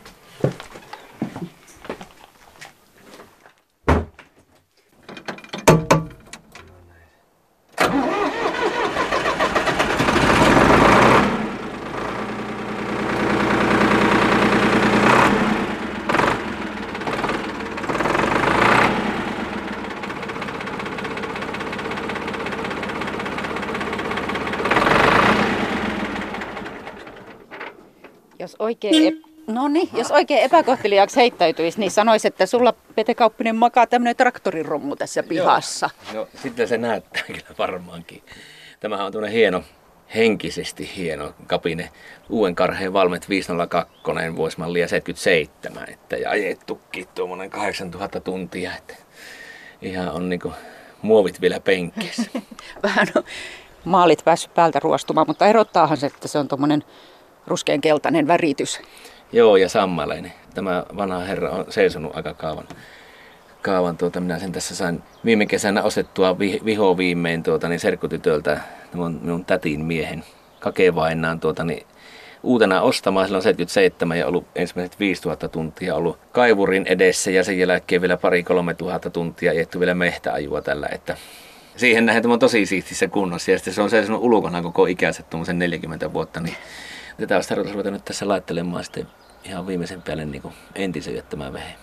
Oikein, 28.63 29.13
ep- 29.13 29.31
no 29.47 29.69
niin, 29.69 29.89
jos 29.93 30.11
oikein 30.11 30.41
epäkohteliaaksi 30.41 31.17
heittäytyisi, 31.17 31.81
niin 31.81 31.91
sanoisi, 31.91 32.29
että 32.29 32.47
sulla 32.47 32.75
Pete 32.95 33.15
Kauppinen 33.15 33.57
makaa 33.57 33.87
tämmöinen 33.87 34.17
traktorirommu 34.17 34.97
tässä 34.97 35.23
pihassa. 35.23 35.91
Joo. 36.15 36.25
No 36.25 36.31
sitten 36.43 36.69
se 36.69 36.79
näyttää 36.79 37.23
kyllä 37.33 37.55
varmaankin. 37.59 38.23
Tämähän 38.81 39.07
on 39.07 39.13
tuonne 39.13 39.33
hieno, 39.33 39.63
henkisesti 40.15 40.91
hieno 40.97 41.35
kapine. 41.47 41.91
Uuden 42.31 42.55
karheen 42.55 42.93
Valmet 42.93 43.29
502 43.29 43.95
vuosimallia 44.37 44.89
77, 44.89 45.89
että 45.89 46.17
ja 46.17 46.31
ajettukin 46.31 47.09
tuommoinen 47.15 47.51
8000 47.51 48.21
tuntia, 48.21 48.77
että 48.77 48.95
ihan 49.83 50.09
on 50.09 50.29
niinku 50.29 50.53
muovit 51.03 51.41
vielä 51.41 51.61
penkissä. 51.61 52.31
Vähän 52.83 53.07
on 53.17 53.23
maalit 53.85 54.25
päässyt 54.25 54.55
päältä 54.55 54.81
ruostumaan, 54.81 55.27
mutta 55.27 55.47
erottaahan 55.47 55.97
se, 55.97 56.07
että 56.07 56.29
se 56.29 56.39
on 56.39 56.49
tuommoinen 56.49 56.85
ruskean 57.47 57.81
keltainen 57.81 58.27
väritys. 58.27 58.81
Joo, 59.33 59.57
ja 59.57 59.69
sammaleinen. 59.69 60.33
Tämä 60.55 60.85
vanha 60.97 61.19
herra 61.19 61.51
on 61.51 61.65
seisonut 61.69 62.17
aika 62.17 62.35
kauan. 62.35 62.69
Kaavan 63.63 63.97
tuota, 63.97 64.21
minä 64.21 64.39
sen 64.39 64.53
tässä 64.53 64.77
sain 64.77 65.03
viime 65.25 65.47
kesänä 65.47 65.83
ostettua 65.83 66.39
vi, 66.39 66.61
viho 66.65 66.97
viimein 66.97 67.43
tuota, 67.43 67.69
niin 67.69 67.81
serkkutytöltä 67.81 68.61
minun, 68.93 69.19
minun 69.23 69.45
tätin 69.45 69.85
miehen 69.85 70.25
kakevainaan 70.61 71.41
tuota, 71.41 71.65
niin 71.65 71.87
uutena 72.43 72.81
ostamaan 72.81 73.27
silloin 73.27 73.43
77 73.43 74.19
ja 74.19 74.27
ollut 74.27 74.47
ensimmäiset 74.55 75.01
5000 75.01 75.49
tuntia 75.49 75.95
ollut 75.95 76.19
kaivurin 76.33 76.87
edessä 76.87 77.31
ja 77.31 77.45
sen 77.45 77.59
jälkeen 77.59 78.01
vielä 78.01 78.17
pari 78.17 78.43
kolme 78.43 78.75
tuhatta 78.75 79.11
tuntia 79.11 79.53
jetty 79.53 79.81
vielä 79.81 79.95
mehtäajua 79.95 80.63
tällä, 80.63 80.89
että 80.93 81.17
siihen 81.77 82.07
nähden 82.07 82.23
tämä 82.23 82.35
on 82.35 82.41
tosi 82.41 82.67
siistissä 82.67 83.09
kunnossa 83.09 83.51
ja 83.51 83.59
sitten 83.59 83.75
se 83.75 83.83
on 83.83 83.91
seisonut 83.91 84.23
ulkona 84.23 84.63
koko 84.63 84.87
ikäiset 84.87 85.31
tuommoisen 85.31 85.59
40 85.59 86.13
vuotta, 86.13 86.41
niin 86.41 86.57
tätä 87.17 87.35
olisi 87.35 87.49
tarkoitus 87.49 87.73
ruveta 87.73 87.91
nyt 87.91 88.05
tässä 88.05 88.29
laittelemaan 88.29 88.85
sitten 88.85 89.07
ihan 89.45 89.67
viimeisen 89.67 90.03
päälle 90.03 90.25
niin 90.25 90.43
entisen 90.75 91.23
tämä 91.31 91.53
vehe. 91.53 91.75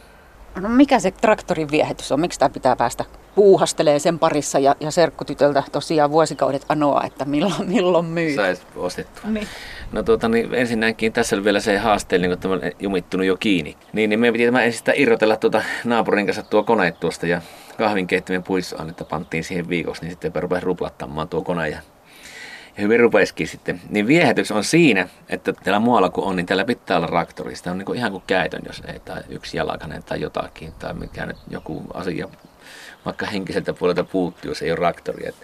No 0.56 0.70
mikä 0.70 1.00
se 1.00 1.12
traktorin 1.12 1.72
viehätys 1.72 2.12
on? 2.12 2.20
Miksi 2.20 2.40
tämä 2.40 2.50
pitää 2.50 2.76
päästä 2.76 3.06
puuhastelee 3.36 4.00
sen 4.00 4.20
parissa 4.20 4.60
ja, 4.60 4.76
ja 4.80 4.92
serkkutytöltä 4.92 5.64
tosiaan 5.72 6.12
vuosikaudet 6.12 6.66
anoa, 6.70 7.04
että 7.04 7.26
milloin, 7.26 7.70
milloin 7.70 8.06
myy? 8.06 8.36
Saisi 8.36 8.62
ostettua. 8.76 9.30
Niin. 9.30 9.48
No 9.92 10.04
tuota, 10.04 10.30
niin 10.30 10.54
ensinnäkin 10.54 11.14
tässä 11.14 11.36
oli 11.36 11.44
vielä 11.44 11.60
se 11.60 11.78
haasteellinen, 11.78 12.38
kun 12.38 12.42
tämä 12.42 12.54
on 12.54 12.62
jumittunut 12.80 13.28
jo 13.28 13.38
kiinni. 13.38 13.78
Niin, 13.94 14.10
niin 14.10 14.20
me 14.20 14.32
piti 14.32 14.46
tämä 14.46 14.64
ensin 14.64 14.84
irrotella 14.96 15.36
tuota 15.36 15.64
naapurin 15.84 16.26
kanssa 16.26 16.44
tuo 16.44 16.64
kone 16.64 16.92
tuosta 16.92 17.28
ja 17.28 17.42
kahvinkeittimen 17.78 18.44
puissoainetta 18.44 19.06
panttiin 19.06 19.44
siihen 19.44 19.70
viikoksi, 19.70 20.02
niin 20.02 20.12
sitten 20.12 20.32
rupesi 20.36 20.66
ruplattamaan 20.66 21.30
tuo 21.30 21.42
kone 21.42 21.70
ja 21.70 21.80
hyvin 22.82 23.00
rupesikin 23.00 23.48
sitten. 23.48 23.82
Niin 23.90 24.08
viehätys 24.08 24.52
on 24.52 24.64
siinä, 24.64 25.08
että 25.30 25.54
täällä 25.54 25.80
muualla 25.80 26.10
kun 26.10 26.24
on, 26.24 26.36
niin 26.36 26.46
täällä 26.46 26.66
pitää 26.66 26.98
olla 26.98 27.08
raktori. 27.08 27.56
Sitä 27.56 27.72
on 27.72 27.78
niin 27.78 27.86
kuin 27.86 27.98
ihan 27.98 28.12
kuin 28.12 28.24
käytön, 28.28 28.62
jos 28.68 28.82
ei, 28.88 29.00
tai 29.00 29.22
yksi 29.30 29.58
jalkainen 29.58 30.04
tai 30.04 30.22
jotakin, 30.22 30.74
tai 30.80 30.94
mikä 30.94 31.26
nyt 31.26 31.38
joku 31.50 31.84
asia 31.94 32.28
vaikka 33.06 33.26
henkiseltä 33.26 33.74
puolelta 33.74 34.04
puuttuu, 34.04 34.52
jos 34.52 34.62
ei 34.62 34.72
ole 34.72 34.80
raktori. 34.80 35.28
Et 35.28 35.36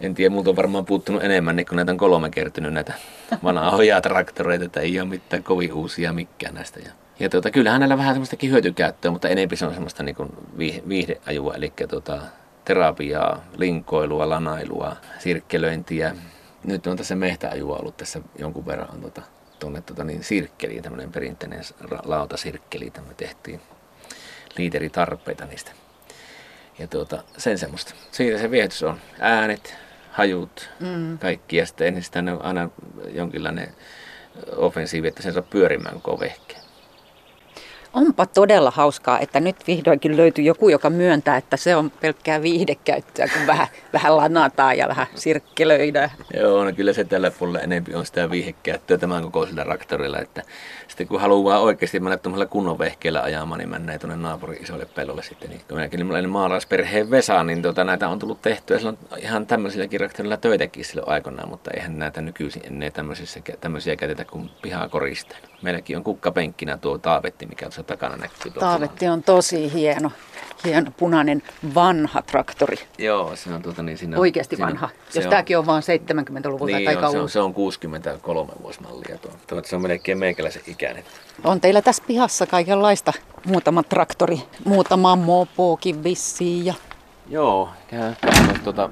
en 0.00 0.14
tiedä, 0.14 0.34
multa 0.34 0.50
on 0.50 0.56
varmaan 0.56 0.84
puuttunut 0.84 1.24
enemmän, 1.24 1.56
niin 1.56 1.66
kun 1.66 1.76
näitä 1.76 1.92
on 1.92 1.98
kolme 1.98 2.30
kertynyt 2.30 2.72
näitä 2.72 2.94
vanhoja 3.44 4.00
traktoreita, 4.08 4.64
että 4.64 4.80
ei 4.80 5.00
ole 5.00 5.08
mitään 5.08 5.42
kovin 5.42 5.72
uusia 5.72 6.12
mikään 6.12 6.54
näistä. 6.54 6.80
Ja, 6.80 6.90
ja 7.20 7.28
tuota, 7.28 7.50
kyllähän 7.50 7.80
näillä 7.80 7.98
vähän 7.98 8.14
semmoistakin 8.14 8.50
hyötykäyttöä, 8.50 9.10
mutta 9.10 9.28
enemmän 9.28 9.56
se 9.56 9.66
on 9.66 9.72
semmoista 9.72 10.02
niin 10.02 10.16
kuin 10.16 10.28
viihdeajua, 10.88 11.54
eli 11.54 11.72
tuota, 11.88 12.22
terapiaa, 12.64 13.44
linkoilua, 13.56 14.28
lanailua, 14.28 14.96
sirkkelöintiä, 15.18 16.14
nyt 16.66 16.86
on 16.86 16.96
tässä 16.96 17.14
mehtäajua 17.14 17.76
ollut 17.76 17.96
tässä 17.96 18.20
jonkun 18.38 18.66
verran 18.66 18.90
on 18.90 19.00
tota, 19.00 19.22
tuonne 19.58 19.82
tota, 19.82 20.04
niin 20.04 20.24
sirkkeliin, 20.24 20.82
tämmöinen 20.82 21.12
perinteinen 21.12 21.60
lautasirkkeli, 22.04 22.90
tämä 22.90 23.14
tehtiin 23.16 23.60
liiteritarpeita 24.56 25.44
niistä. 25.44 25.72
Ja 26.78 26.86
tuota, 26.86 27.22
sen 27.38 27.58
semmoista. 27.58 27.94
Siitä 28.10 28.38
se 28.38 28.50
viehätys 28.50 28.82
on. 28.82 29.00
Äänet, 29.20 29.76
hajut, 30.10 30.70
mm. 30.80 31.18
kaikki. 31.18 31.56
Ja 31.56 31.66
sitten 31.66 32.02
aina 32.40 32.70
jonkinlainen 33.08 33.68
offensiivi, 34.56 35.08
että 35.08 35.22
sen 35.22 35.32
saa 35.32 35.42
pyörimään 35.42 36.00
koko 36.00 36.20
vehkeen. 36.20 36.55
Onpa 37.96 38.26
todella 38.26 38.70
hauskaa, 38.70 39.20
että 39.20 39.40
nyt 39.40 39.56
vihdoinkin 39.66 40.16
löytyy 40.16 40.44
joku, 40.44 40.68
joka 40.68 40.90
myöntää, 40.90 41.36
että 41.36 41.56
se 41.56 41.76
on 41.76 41.90
pelkkää 41.90 42.42
viihdekäyttöä, 42.42 43.28
kun 43.28 43.46
vähän, 43.46 43.66
vähän 43.92 44.16
lanataan 44.16 44.78
ja 44.78 44.88
vähän 44.88 45.06
sirkkelöidään. 45.14 46.10
Joo, 46.34 46.64
no 46.64 46.72
kyllä 46.72 46.92
se 46.92 47.04
tällä 47.04 47.30
puolella 47.30 47.60
enemmän 47.60 47.96
on 47.96 48.06
sitä 48.06 48.30
viihdekäyttöä 48.30 48.98
tämän 48.98 49.22
kokoisella 49.22 49.64
traktorilla. 49.64 50.18
Että 50.18 50.42
sitten 50.96 51.08
kun 51.08 51.20
haluaa 51.20 51.60
oikeasti 51.60 52.00
mennä 52.00 52.16
tuollaisella 52.16 52.50
kunnon 52.50 52.78
vehkeellä 52.78 53.22
ajamaan, 53.22 53.58
niin 53.58 53.68
mennään 53.68 54.00
tuonne 54.00 54.16
naapurin 54.16 54.62
isolle 54.62 54.86
pellolle 54.86 55.22
sitten. 55.22 55.50
Niin 55.50 55.60
kun 55.68 55.76
minäkin 55.76 56.08
niin 56.08 56.28
maalaisperheen 56.28 57.10
Vesa, 57.10 57.44
niin 57.44 57.62
tuota, 57.62 57.84
näitä 57.84 58.08
on 58.08 58.18
tullut 58.18 58.42
tehtyä 58.42 58.78
silloin 58.78 58.98
ihan 59.18 59.46
tämmöisillä 59.46 59.88
traktorilla 59.88 60.36
töitäkin 60.36 60.84
silloin 60.84 61.08
aikoinaan, 61.08 61.48
mutta 61.48 61.70
eihän 61.74 61.98
näitä 61.98 62.20
nykyisin 62.20 62.62
ennen 62.66 62.92
tämmöisissä, 62.92 63.40
tämmöisiä 63.60 63.96
käytetä 63.96 64.24
kuin 64.24 64.50
pihaa 64.62 64.88
koristeen. 64.88 65.42
Meilläkin 65.62 65.96
on 65.96 66.04
kukkapenkkinä 66.04 66.76
tuo 66.76 66.98
taavetti, 66.98 67.46
mikä 67.46 67.66
tuossa 67.66 67.82
takana 67.82 68.16
näkyy. 68.16 68.52
Taavetti 68.52 69.08
on 69.08 69.22
tosi 69.22 69.72
hieno. 69.72 70.12
Hieno 70.64 70.90
punainen 70.96 71.42
vanha 71.74 72.22
traktori. 72.22 72.76
Joo, 72.98 73.36
se 73.36 73.54
on 73.54 73.62
tuota 73.62 73.82
niin 73.82 73.98
siinä... 73.98 74.18
Oikeasti 74.18 74.56
siinä, 74.56 74.68
vanha. 74.68 74.88
Jos 75.14 75.24
on, 75.24 75.30
tämäkin 75.30 75.58
on 75.58 75.66
vain 75.66 75.82
70-luvulta 75.82 76.76
niin 76.76 76.84
tai 76.84 77.04
on, 77.04 77.12
se, 77.12 77.18
on, 77.18 77.28
se 77.28 77.40
on 77.40 77.54
63 77.54 78.52
vuosimallia 78.62 79.18
tuo. 79.18 79.30
tuo. 79.46 79.62
Se 79.64 79.76
on 79.76 79.82
melkein 79.82 80.18
meikäläisen 80.18 80.62
ikäinen. 80.86 81.04
On 81.44 81.60
teillä 81.60 81.82
tässä 81.82 82.02
pihassa 82.06 82.46
kaikenlaista. 82.46 83.12
Muutama 83.44 83.82
traktori, 83.82 84.42
muutama 84.64 85.16
mopokin 85.16 86.04
vissiin 86.04 86.66
ja... 86.66 86.74
Joo, 87.28 87.68
käy 87.88 88.14
tuota, 88.64 88.90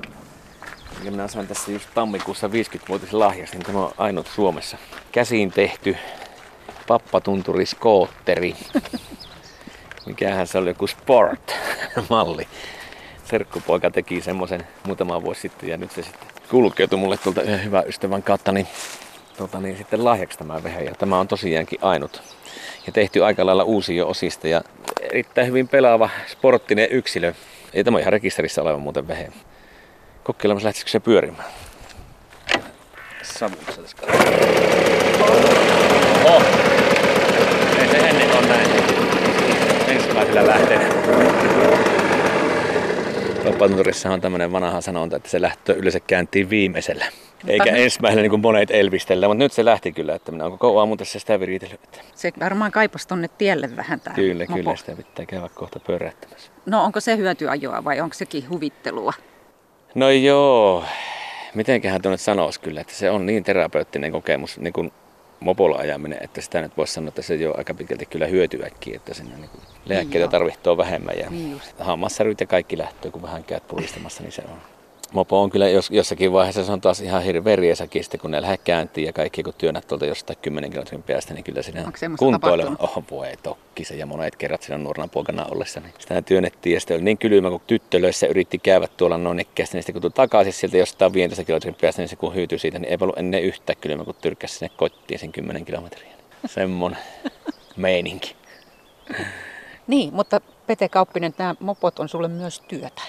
ja 1.04 1.10
minä 1.10 1.28
sain 1.28 1.46
tässä 1.46 1.72
just 1.72 1.88
tammikuussa 1.94 2.48
50-vuotis 2.48 3.12
lahjas, 3.12 3.52
niin 3.52 3.62
tämä 3.62 3.78
on 3.78 3.92
ainut 3.98 4.26
Suomessa 4.26 4.76
käsiin 5.12 5.52
tehty 5.52 5.96
pappatunturi 6.88 7.66
skootteri. 7.66 8.56
Mikähän 10.06 10.46
se 10.46 10.58
oli 10.58 10.70
joku 10.70 10.86
sport-malli. 10.86 12.48
Serkkupoika 13.24 13.90
teki 13.90 14.20
semmoisen 14.20 14.66
muutama 14.86 15.22
vuosi 15.22 15.40
sitten 15.40 15.68
ja 15.68 15.76
nyt 15.76 15.90
se 15.90 16.02
sitten 16.02 16.28
kulkeutui 16.50 16.98
mulle 16.98 17.16
tuolta 17.16 17.42
yhden 17.42 17.64
hyvän 17.64 17.88
ystävän 17.88 18.22
kautta 18.22 18.52
niin, 18.52 18.66
tota, 19.36 19.60
niin 19.60 19.76
sitten 19.76 20.04
lahjaksi 20.04 20.38
tämä 20.38 20.62
vehe. 20.62 20.82
Ja 20.82 20.94
tämä 20.94 21.18
on 21.18 21.28
tosiaankin 21.28 21.78
ainut. 21.82 22.22
Ja 22.86 22.92
tehty 22.92 23.24
aika 23.24 23.46
lailla 23.46 23.64
uusia 23.64 24.06
osista 24.06 24.48
ja 24.48 24.62
erittäin 25.00 25.46
hyvin 25.46 25.68
pelaava 25.68 26.10
sporttinen 26.26 26.88
yksilö. 26.90 27.32
Ja 27.74 27.84
tämä 27.84 27.96
on 27.96 28.00
ihan 28.00 28.12
rekisterissä 28.12 28.62
oleva 28.62 28.78
muuten 28.78 29.08
vehe. 29.08 29.28
Kokeilemassa 30.24 30.66
lähtisikö 30.66 30.90
se 30.90 31.00
pyörimään. 31.00 31.48
Savussa 33.22 33.82
tässä 33.82 33.96
Oho! 36.24 36.42
Ei 37.80 37.88
se 37.88 37.96
ennen 37.96 38.38
on 38.38 38.48
näin 38.48 38.70
ensimmäisellä. 39.88 40.54
Pappatunturissa 43.44 44.10
on 44.10 44.20
tämmöinen 44.20 44.52
vanha 44.52 44.80
sanonta, 44.80 45.16
että 45.16 45.28
se 45.28 45.40
lähtö 45.40 45.72
yleensä 45.72 46.00
kääntiin 46.00 46.50
viimeisellä. 46.50 47.04
Eikä 47.46 47.70
ensimmäisellä 47.70 48.22
niin 48.22 48.30
kuin 48.30 48.42
monet 48.42 48.70
elvistellä, 48.70 49.28
mutta 49.28 49.44
nyt 49.44 49.52
se 49.52 49.64
lähti 49.64 49.92
kyllä, 49.92 50.14
että 50.14 50.32
minä 50.32 50.44
olen 50.44 50.58
koko 50.58 50.78
aamu 50.78 50.96
tässä 50.96 51.18
sitä 51.18 51.40
viritellyt. 51.40 52.00
Se 52.14 52.32
varmaan 52.40 52.72
kaipasi 52.72 53.08
tonne 53.08 53.28
tielle 53.28 53.76
vähän 53.76 54.00
tää 54.00 54.14
Kyllä, 54.14 54.44
mopo. 54.48 54.54
kyllä 54.54 54.76
sitä 54.76 54.96
pitää 54.96 55.26
käydä 55.26 55.48
kohta 55.54 55.80
pyörähtämässä. 55.80 56.50
No 56.66 56.84
onko 56.84 57.00
se 57.00 57.16
hyötyajoa 57.16 57.84
vai 57.84 58.00
onko 58.00 58.14
sekin 58.14 58.48
huvittelua? 58.50 59.12
No 59.94 60.10
joo, 60.10 60.84
mitenköhän 61.54 62.02
tuonne 62.02 62.16
sanoisi 62.16 62.60
kyllä, 62.60 62.80
että 62.80 62.94
se 62.94 63.10
on 63.10 63.26
niin 63.26 63.44
terapeuttinen 63.44 64.12
kokemus, 64.12 64.58
niin 64.58 64.72
kuin 64.72 64.92
mopolla 65.40 65.76
ajaminen, 65.76 66.18
että 66.22 66.40
sitä 66.40 66.60
nyt 66.60 66.76
voisi 66.76 66.92
sanoa, 66.92 67.08
että 67.08 67.22
se 67.22 67.34
jo 67.34 67.54
aika 67.56 67.74
pitkälti 67.74 68.06
kyllä 68.06 68.26
hyötyäkin, 68.26 68.96
että 68.96 69.14
sinne 69.14 69.36
niin 69.36 69.50
lääkkeitä 69.86 70.18
joo. 70.18 70.28
tarvitsee 70.30 70.76
vähemmän 70.76 71.18
ja 71.18 71.30
Niin 71.30 71.60
hammassäryt 71.78 72.40
ja 72.40 72.46
kaikki 72.46 72.78
lähtöä, 72.78 73.10
kun 73.10 73.22
vähän 73.22 73.44
käyt 73.44 73.66
puristamassa, 73.68 74.22
niin 74.22 74.32
se 74.32 74.42
on. 74.52 74.73
Mopo 75.14 75.42
on 75.42 75.50
kyllä 75.50 75.68
jos, 75.68 75.90
jossakin 75.90 76.32
vaiheessa 76.32 76.64
se 76.64 76.72
on 76.72 76.80
taas 76.80 77.00
ihan 77.00 77.22
hirveä 77.22 77.56
riesakin, 77.56 78.04
sitten 78.04 78.20
kun 78.20 78.30
ne 78.30 78.42
lähdet 78.42 78.60
käyntiin 78.64 79.06
ja 79.06 79.12
kaikki 79.12 79.42
kun 79.42 79.54
työnnät 79.58 79.86
tuolta 79.86 80.06
jostain 80.06 80.38
10 80.42 80.70
kilometrin 80.70 81.02
päästä, 81.02 81.34
niin 81.34 81.44
kyllä 81.44 81.62
siinä 81.62 81.92
tapahtunut? 82.40 82.80
Oh, 82.80 83.04
voi 83.10 83.26
tokki 83.42 83.84
se 83.84 83.94
ja 83.94 84.06
monet 84.06 84.36
kerrat 84.36 84.62
siinä 84.62 84.78
nuorena 84.78 85.08
poikana 85.08 85.46
ollessa, 85.50 85.80
niin 85.80 85.92
sitä 85.98 86.22
työnnettiin 86.22 86.74
ja 86.74 86.80
sitten 86.80 86.94
oli 86.94 87.04
niin 87.04 87.18
kylmä, 87.18 87.50
kun 87.50 87.60
tyttölöissä 87.66 88.26
yritti 88.26 88.58
käydä 88.58 88.88
tuolla 88.96 89.18
noin 89.18 89.36
nekkeästi, 89.36 89.76
niin 89.76 89.82
sitten 89.82 89.92
kun 89.92 90.02
tuli 90.02 90.12
takaisin 90.14 90.52
sieltä 90.52 90.76
jostain 90.76 91.12
15 91.12 91.44
kilometrin 91.44 91.76
päästä, 91.80 92.02
niin 92.02 92.08
se 92.08 92.16
kun 92.16 92.34
hyytyi 92.34 92.58
siitä, 92.58 92.78
niin 92.78 92.90
ei 92.90 92.98
ollut 93.00 93.18
ennen 93.18 93.42
yhtään 93.42 93.76
kylmä, 93.80 94.04
kun 94.04 94.14
tyrkkäsi 94.20 94.54
sinne 94.54 94.74
kotiin 94.76 95.18
sen 95.18 95.32
10 95.32 95.64
kilometriä. 95.64 96.10
Semmonen 96.46 96.98
meininki. 97.76 98.36
Niin, 99.86 100.14
mutta 100.14 100.40
Pete 100.66 100.88
Kauppinen, 100.88 101.34
nämä 101.38 101.54
mopot 101.60 101.98
on 101.98 102.08
sulle 102.08 102.28
myös 102.28 102.60
työtä. 102.60 103.02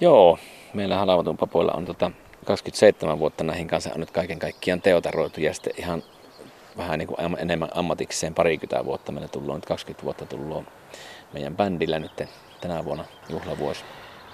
Joo, 0.00 0.38
meillä 0.74 0.96
Halavatun 0.96 1.36
papoilla 1.36 1.72
on 1.72 1.84
tota 1.84 2.10
27 2.44 3.18
vuotta 3.18 3.44
näihin 3.44 3.68
kanssa 3.68 3.90
on 3.94 4.00
nyt 4.00 4.10
kaiken 4.10 4.38
kaikkiaan 4.38 4.82
teotaroitu 4.82 5.40
ja 5.40 5.54
sitten 5.54 5.72
ihan 5.76 6.02
vähän 6.76 6.98
niin 6.98 7.06
kuin 7.08 7.18
enemmän 7.38 7.68
ammatikseen 7.74 8.34
parikymmentä 8.34 8.84
vuotta. 8.84 9.12
Meillä 9.12 9.28
tullut 9.28 9.54
nyt 9.54 9.66
20 9.66 10.04
vuotta 10.04 10.26
tullut 10.26 10.64
meidän 11.32 11.56
bändillä 11.56 11.98
nyt 11.98 12.22
tänä 12.60 12.84
vuonna 12.84 13.04
juhlavuosi. 13.28 13.84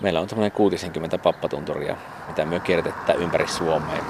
Meillä 0.00 0.20
on 0.20 0.28
semmoinen 0.28 0.52
60 0.52 1.18
pappatunturia, 1.18 1.96
mitä 2.28 2.44
me 2.44 2.60
kiertetään 2.60 3.18
ympäri 3.18 3.48
Suomea. 3.48 4.04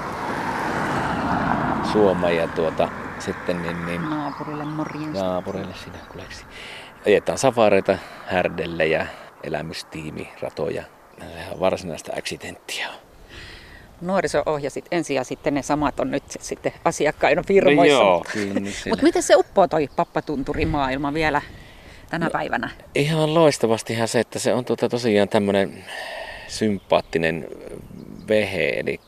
Suomea 1.91 2.29
ja 2.29 2.47
tuota, 2.47 2.89
sitten 3.19 3.61
niin, 3.61 3.85
niin 3.85 4.09
Naapurille 4.09 4.65
morjens. 4.65 5.13
naapurille 5.19 5.75
sinä 5.83 5.97
kuleksi. 6.11 6.45
Ajetaan 7.07 7.37
safareita, 7.37 7.97
härdelle 8.25 9.07
elämystiimi, 9.43 10.29
ratoja. 10.41 10.83
Sehän 11.19 11.53
on 11.53 11.59
varsinaista 11.59 12.11
accidenttia. 12.17 12.87
Nuoriso 14.01 14.43
ohjasit 14.45 14.85
ensin 14.91 15.15
ja 15.15 15.23
sitten 15.23 15.53
ne 15.53 15.61
samat 15.61 15.99
on 15.99 16.11
nyt 16.11 16.23
sitten 16.39 16.71
asiakkaina 16.85 17.43
firmoissa. 17.47 17.97
No 17.97 18.03
joo, 18.03 18.17
mutta- 18.17 18.31
kyllä 18.33 18.61
Mutta 18.89 19.03
miten 19.03 19.23
se 19.23 19.35
uppoo 19.35 19.67
toi 19.67 19.87
pappatunturi-maailma 19.95 21.13
vielä 21.13 21.41
tänä 22.09 22.29
päivänä? 22.29 22.69
Ihan 22.95 23.33
loistavastihan 23.33 24.07
se, 24.07 24.19
että 24.19 24.39
se 24.39 24.53
on 24.53 24.65
tuota 24.65 24.89
tosiaan 24.89 25.29
tämmöinen 25.29 25.85
sympaattinen 26.47 27.47
vehe, 28.27 28.69
eli 28.69 28.99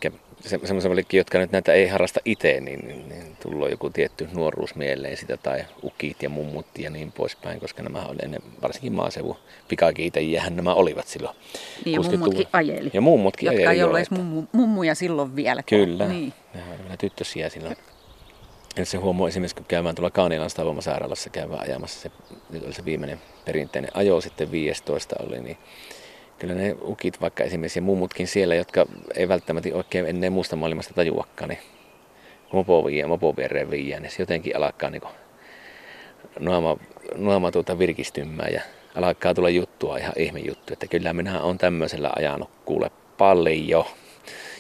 se, 0.48 0.60
semmoisellekin, 0.64 1.18
jotka 1.18 1.38
nyt 1.40 1.52
näitä 1.52 1.74
ei 1.74 1.88
harrasta 1.88 2.20
itse, 2.26 2.60
niin, 2.60 2.88
niin, 2.88 3.10
niin 3.10 3.38
tullut 3.44 3.72
joku 3.72 3.90
tietty 3.90 4.28
nuoruus 4.34 4.76
mieleen 4.76 5.18
sitä, 5.18 5.38
tai 5.38 5.66
ukit 5.84 6.24
ja 6.24 6.30
mummut 6.30 6.66
ja 6.78 6.90
niin 6.90 7.12
poispäin, 7.12 7.60
koska 7.60 7.84
nämä 7.84 8.06
oli 8.06 8.18
ennen, 8.24 8.42
varsinkin 8.62 8.94
maaseudun 8.94 9.36
pikakiitäjiähän 9.68 10.56
nämä 10.56 10.74
olivat 10.74 11.08
silloin. 11.08 11.36
Niin 11.86 11.94
ja 11.96 12.00
60-luvulla. 12.02 12.18
mummutkin 12.20 12.48
ajeli. 12.54 12.90
Ja 12.94 13.02
mummutkin 13.02 13.46
Jotka 13.46 13.60
ajeli, 13.62 13.76
ei 13.78 13.84
ollut 13.84 13.98
edes 13.98 14.08
että- 14.08 14.16
mummu, 14.24 14.44
mummuja 14.52 14.96
silloin 14.96 15.36
vielä. 15.36 15.64
Kyllä, 15.64 16.08
Niin. 16.08 16.34
vielä 16.84 16.98
tyttösiä 16.98 17.50
silloin. 17.50 17.78
Ja 18.78 18.86
se 18.86 18.98
huomaa 18.98 19.28
esimerkiksi, 19.28 19.56
kun 19.56 19.66
käymään 19.68 19.96
tuolla 19.96 20.10
Kaanilan 20.10 20.50
Stavomasairaalassa 20.50 21.30
käydään 21.30 21.60
ajamassa, 21.62 22.00
se, 22.02 22.12
nyt 22.50 22.64
oli 22.66 22.74
se 22.74 22.86
viimeinen 22.86 23.22
perinteinen 23.46 23.92
ajo, 23.94 24.22
sitten 24.22 24.52
15 24.52 25.16
oli, 25.20 25.40
niin 25.40 25.58
kyllä 26.40 26.54
ne 26.54 26.76
ukit 26.82 27.22
vaikka 27.22 27.44
esimerkiksi 27.44 27.80
ja 27.80 27.84
mummutkin 27.84 28.28
siellä, 28.28 28.56
jotka 28.56 28.86
ei 29.16 29.28
välttämättä 29.28 29.70
oikein 29.74 30.06
ennen 30.06 30.34
muusta 30.34 30.56
maailmasta 30.56 30.94
tajuakaan, 30.94 31.50
niin 31.50 31.60
mopo 32.54 32.86
viiä, 32.86 33.08
mopo 33.08 33.36
viereen 33.38 33.72
viiä, 33.72 34.00
niin 34.00 34.12
se 34.12 34.22
jotenkin 34.22 34.58
alkaa 34.58 34.90
niin 34.90 35.02
nuoma, 36.40 36.78
nuoma 37.16 37.52
tuota 37.52 37.80
virkistymään 37.80 38.54
ja 38.54 38.62
alkaa 38.96 39.34
tulla 39.34 39.50
juttua, 39.50 39.98
ihan 39.98 40.14
ihme 40.16 40.40
juttu, 40.40 40.74
että 40.74 40.88
kyllä 40.88 41.14
minä 41.14 41.42
olen 41.42 41.58
tämmöisellä 41.58 42.12
ajanut 42.16 42.50
kuule 42.66 42.92
paljon. 43.18 43.86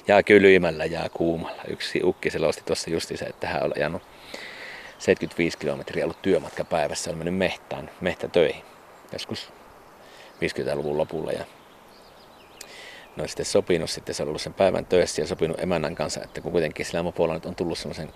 Ja 0.08 0.24
kylmällä 0.24 0.86
ja 0.86 1.10
kuumalla. 1.14 1.62
Yksi 1.68 2.02
ukki 2.04 2.30
selosti 2.30 2.62
tuossa 2.66 2.90
justi 2.90 3.18
se, 3.18 3.26
että 3.26 3.48
hän 3.48 3.64
on 3.64 3.72
ajanut 3.76 4.02
75 5.00 5.58
kilometriä 5.58 6.06
ollut 6.06 6.22
työmatka 6.22 6.64
päivässä, 6.64 7.12
on 7.12 7.18
mennyt 7.18 7.36
mehtään, 7.36 7.90
mehtätöihin. 8.02 8.64
Joskus 9.14 9.50
50-luvun 10.42 10.98
lopulla 10.98 11.32
ja 11.32 11.46
ne 13.18 13.24
on 13.24 13.30
sitten 13.30 13.46
sopinut, 13.46 13.90
sitten 13.90 14.16
se 14.16 14.24
on 14.24 14.30
ollut 14.30 14.42
sen 14.42 14.54
päivän 14.54 14.86
töissä 14.86 15.22
ja 15.22 15.28
sopinut 15.28 15.60
emännän 15.60 15.96
kanssa, 15.96 16.22
että 16.24 16.42
kun 16.42 16.52
kuitenkin 16.52 16.86
sillä 16.86 17.04
mopolla 17.04 17.34
nyt 17.34 17.46
on 17.46 17.56
tullut 17.56 17.78
semmoisen 17.78 18.10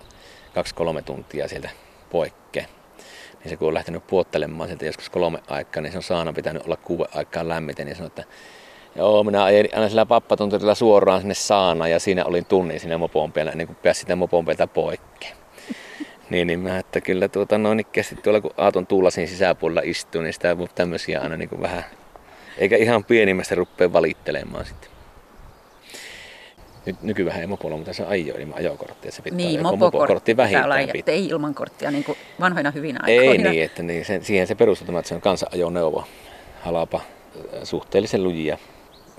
2-3 1.00 1.02
tuntia 1.04 1.48
sieltä 1.48 1.70
poikke, 2.10 2.66
niin 3.40 3.50
se 3.50 3.56
kun 3.56 3.68
on 3.68 3.74
lähtenyt 3.74 4.06
puottelemaan 4.06 4.68
sieltä 4.68 4.86
joskus 4.86 5.10
kolme 5.10 5.38
aikaa, 5.48 5.82
niin 5.82 5.92
se 5.92 5.98
on 5.98 6.02
saana 6.02 6.32
pitänyt 6.32 6.62
olla 6.64 6.76
kuuden 6.76 7.06
aikaan 7.14 7.48
lämmiten 7.48 7.88
ja 7.88 7.94
sanoi, 7.94 8.06
että 8.06 8.24
Joo, 8.96 9.24
minä 9.24 9.44
ajelin 9.44 9.70
aina 9.74 9.88
sillä 9.88 10.06
pappatunturilla 10.06 10.74
suoraan 10.74 11.20
sinne 11.20 11.34
saana 11.34 11.88
ja 11.88 12.00
siinä 12.00 12.24
olin 12.24 12.44
tunnin 12.44 12.80
siinä 12.80 12.98
mopon 12.98 13.32
päällä 13.32 13.52
ennen 13.52 13.66
kuin 13.66 13.76
pääsi 13.82 14.00
sitä 14.00 14.16
mopon 14.16 14.44
päältä 14.44 14.66
poikke. 14.66 15.26
niin, 16.30 16.46
niin 16.46 16.60
mä, 16.60 16.78
että 16.78 17.00
kyllä 17.00 17.28
tuota 17.28 17.58
noin 17.58 17.80
ikkeästi 17.80 18.16
tuolla 18.16 18.40
kun 18.40 18.50
Aaton 18.56 18.86
tuulasin 18.86 19.28
sisäpuolella 19.28 19.80
istuu, 19.84 20.22
niin 20.22 20.32
sitä 20.32 20.56
tämmöisiä 20.74 21.20
aina 21.20 21.36
niin 21.36 21.48
kuin 21.48 21.62
vähän, 21.62 21.84
eikä 22.58 22.76
ihan 22.76 23.04
pienimmästä 23.04 23.54
ruppea 23.54 23.92
valittelemaan 23.92 24.64
sitten. 24.64 24.91
Nyt 26.86 27.02
nykyään 27.02 27.40
ei 27.40 27.46
mopolla, 27.46 27.76
mutta 27.76 27.92
se 27.92 28.02
on 28.02 28.08
ajo 28.08 28.34
ilman 28.38 28.58
ajokorttia. 28.58 29.12
Se 29.12 29.22
pitää 29.22 29.36
Niin, 29.36 29.62
mopokortti 29.62 30.36
vähintään 30.36 30.88
pitää. 30.92 31.14
ei 31.14 31.26
ilman 31.26 31.54
korttia, 31.54 31.90
niin 31.90 32.04
kuin 32.04 32.18
vanhoina 32.40 32.70
hyvinä 32.70 33.00
Ei 33.06 33.18
aikoina. 33.18 33.50
niin, 33.50 33.64
että 33.64 33.82
niin, 33.82 34.04
sen, 34.04 34.24
siihen 34.24 34.46
se 34.46 34.54
perustuu 34.54 34.86
tämä, 34.86 34.98
että 34.98 35.08
se 35.08 35.14
on 35.14 35.20
kansanajoneuvo. 35.20 36.04
Halapa, 36.60 36.96
äh, 36.96 37.60
suhteellisen 37.64 38.24
lujia. 38.24 38.58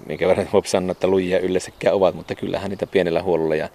Minkä 0.05 0.27
verran 0.27 0.47
voi 0.53 0.61
sanoa, 0.65 0.91
että 0.91 1.07
lujia 1.07 1.39
yleensäkään 1.39 1.95
ovat, 1.95 2.15
mutta 2.15 2.35
kyllähän 2.35 2.69
niitä 2.69 2.87
pienellä 2.87 3.23
huolella 3.23 3.55
ja 3.55 3.69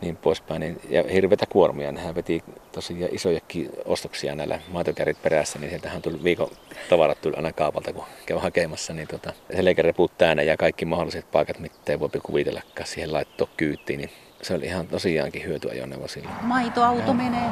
niin 0.00 0.16
poispäin. 0.16 0.60
Niin, 0.60 0.80
ja 0.88 1.04
hirveitä 1.12 1.46
kuormia. 1.46 1.92
Nehän 1.92 2.14
veti 2.14 2.44
tosiaan 2.72 3.14
isojakin 3.14 3.70
ostoksia 3.84 4.34
näillä 4.34 4.60
maitokärrit 4.68 5.22
perässä, 5.22 5.58
niin 5.58 5.70
sieltähän 5.70 6.02
tuli 6.02 6.24
viikon 6.24 6.50
tavarat 6.90 7.20
tuli 7.20 7.36
aina 7.36 7.52
kaapalta, 7.52 7.92
kun 7.92 8.04
käy 8.26 8.38
hakemassa. 8.38 8.92
Niin 8.92 9.08
tota, 9.08 9.32
selkäreput 9.56 10.18
täynnä 10.18 10.42
ja 10.42 10.56
kaikki 10.56 10.84
mahdolliset 10.84 11.30
paikat, 11.32 11.58
mitä 11.58 11.92
ei 11.92 12.00
voi 12.00 12.08
kuvitellakaan 12.22 12.86
siihen 12.86 13.12
laittaa 13.12 13.46
kyytiin. 13.56 14.00
Niin 14.00 14.10
se 14.42 14.54
oli 14.54 14.64
ihan 14.64 14.86
tosiaankin 14.86 15.44
hyötyajoneuvo 15.44 16.08
silloin. 16.08 16.34
Maitoauto 16.42 17.14
menee. 17.14 17.50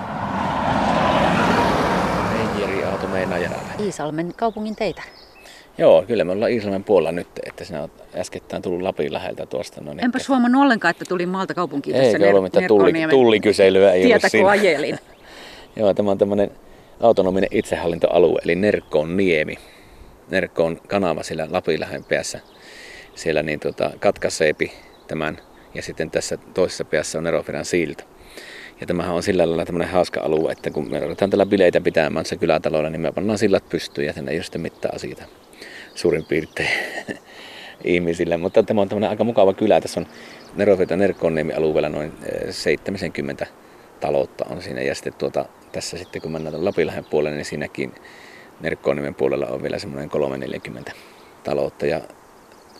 Meijeriauto 2.33 3.07
meinaa 3.07 3.38
jäädä. 3.38 3.57
Iisalmen 3.80 4.35
kaupungin 4.37 4.76
teitä. 4.76 5.02
Joo, 5.79 6.05
kyllä 6.07 6.25
me 6.25 6.33
ollaan 6.33 6.51
Iisalmen 6.51 6.85
puolella 6.85 7.13
nyt, 7.13 7.29
että 7.47 7.65
sinä 7.65 7.81
olet 7.81 7.93
äskettäin 8.17 8.63
tullut 8.63 8.83
Lapin 8.83 9.13
läheltä 9.13 9.47
tuosta. 9.47 9.81
No 9.81 9.93
niin, 9.93 10.05
Enpäs 10.05 10.29
huomannut 10.29 10.63
ollenkaan, 10.63 10.91
että 10.91 11.05
tuli 11.09 11.27
maalta 11.27 11.55
kaupunkiin 11.55 11.97
tässä 11.97 12.11
Eikö 12.11 12.29
ollut 12.29 12.43
mitään 12.43 12.67
tulli, 12.67 12.93
tullikyselyä, 13.11 13.93
ei 13.93 14.05
ollut 14.05 14.21
tietä, 14.21 14.39
kun 14.39 14.51
ajelin. 14.51 14.99
Joo, 15.77 15.95
tämä 15.95 16.11
on 16.11 16.19
tämmöinen 16.19 16.51
autonominen 17.01 17.49
itsehallintoalue, 17.53 18.41
eli 18.45 18.55
Nerkkoon 18.55 19.17
niemi. 19.17 19.59
Nerkkoon 20.31 20.81
kanava 20.89 21.23
siellä 21.23 21.47
Lapinlähen 21.51 22.05
päässä. 22.05 22.41
Siellä 23.15 23.43
niin 23.43 23.61
tota, 23.61 23.91
katkaseipi 24.01 24.73
tämän, 25.07 25.39
ja 25.75 25.83
sitten 25.83 26.11
tässä 26.11 26.37
toisessa 26.37 26.85
päässä 26.85 27.19
on 27.19 27.25
Nerofiran 27.25 27.65
silta. 27.65 28.05
Ja 28.85 28.88
tämähän 28.88 29.14
on 29.14 29.23
sillä 29.23 29.49
lailla 29.49 29.64
tämmöinen 29.64 29.88
hauska 29.88 30.20
alue, 30.20 30.53
että 30.53 30.70
kun 30.70 30.90
me 30.90 31.01
ruvetaan 31.01 31.31
tällä 31.31 31.47
bileitä 31.47 31.81
pitämään 31.81 32.27
se 32.27 32.37
kylätalolla, 32.37 32.90
niin 32.90 33.01
me 33.01 33.12
pannaan 33.12 33.38
sillat 33.38 33.68
pystyyn 33.68 34.07
ja 34.07 34.12
tänne 34.12 34.31
ei 34.31 34.37
ole 34.37 34.42
sitten 34.42 34.61
mitään 34.61 34.94
asioita 34.94 35.25
suurin 35.94 36.25
piirtein 36.25 36.68
ihmisille. 37.85 38.37
Mutta 38.37 38.62
tämä 38.62 38.81
on 38.81 38.88
tämmöinen 38.88 39.11
aika 39.11 39.25
mukava 39.25 39.55
kylä. 39.55 39.81
Tässä 39.81 40.01
on 40.01 40.07
Nerofita 40.55 40.97
Nerkkonniemi 40.97 41.53
alueella 41.53 41.88
noin 41.88 42.12
eh, 42.33 42.55
70 42.55 43.47
taloutta 44.01 44.44
on 44.51 44.62
siinä. 44.62 44.83
Ja 44.83 44.94
sitten 44.94 45.14
tuota, 45.14 45.44
tässä 45.73 45.99
sitten 45.99 46.23
kun 46.23 46.33
mennään 46.33 46.64
Lapinlahden 46.64 47.05
puolelle, 47.05 47.37
niin 47.37 47.44
siinäkin 47.44 47.94
Nerkkonniemen 48.61 49.14
puolella 49.14 49.47
on 49.47 49.62
vielä 49.62 49.79
semmoinen 49.79 50.11
340 50.11 50.92
taloutta. 51.44 51.87
Ja 51.87 52.01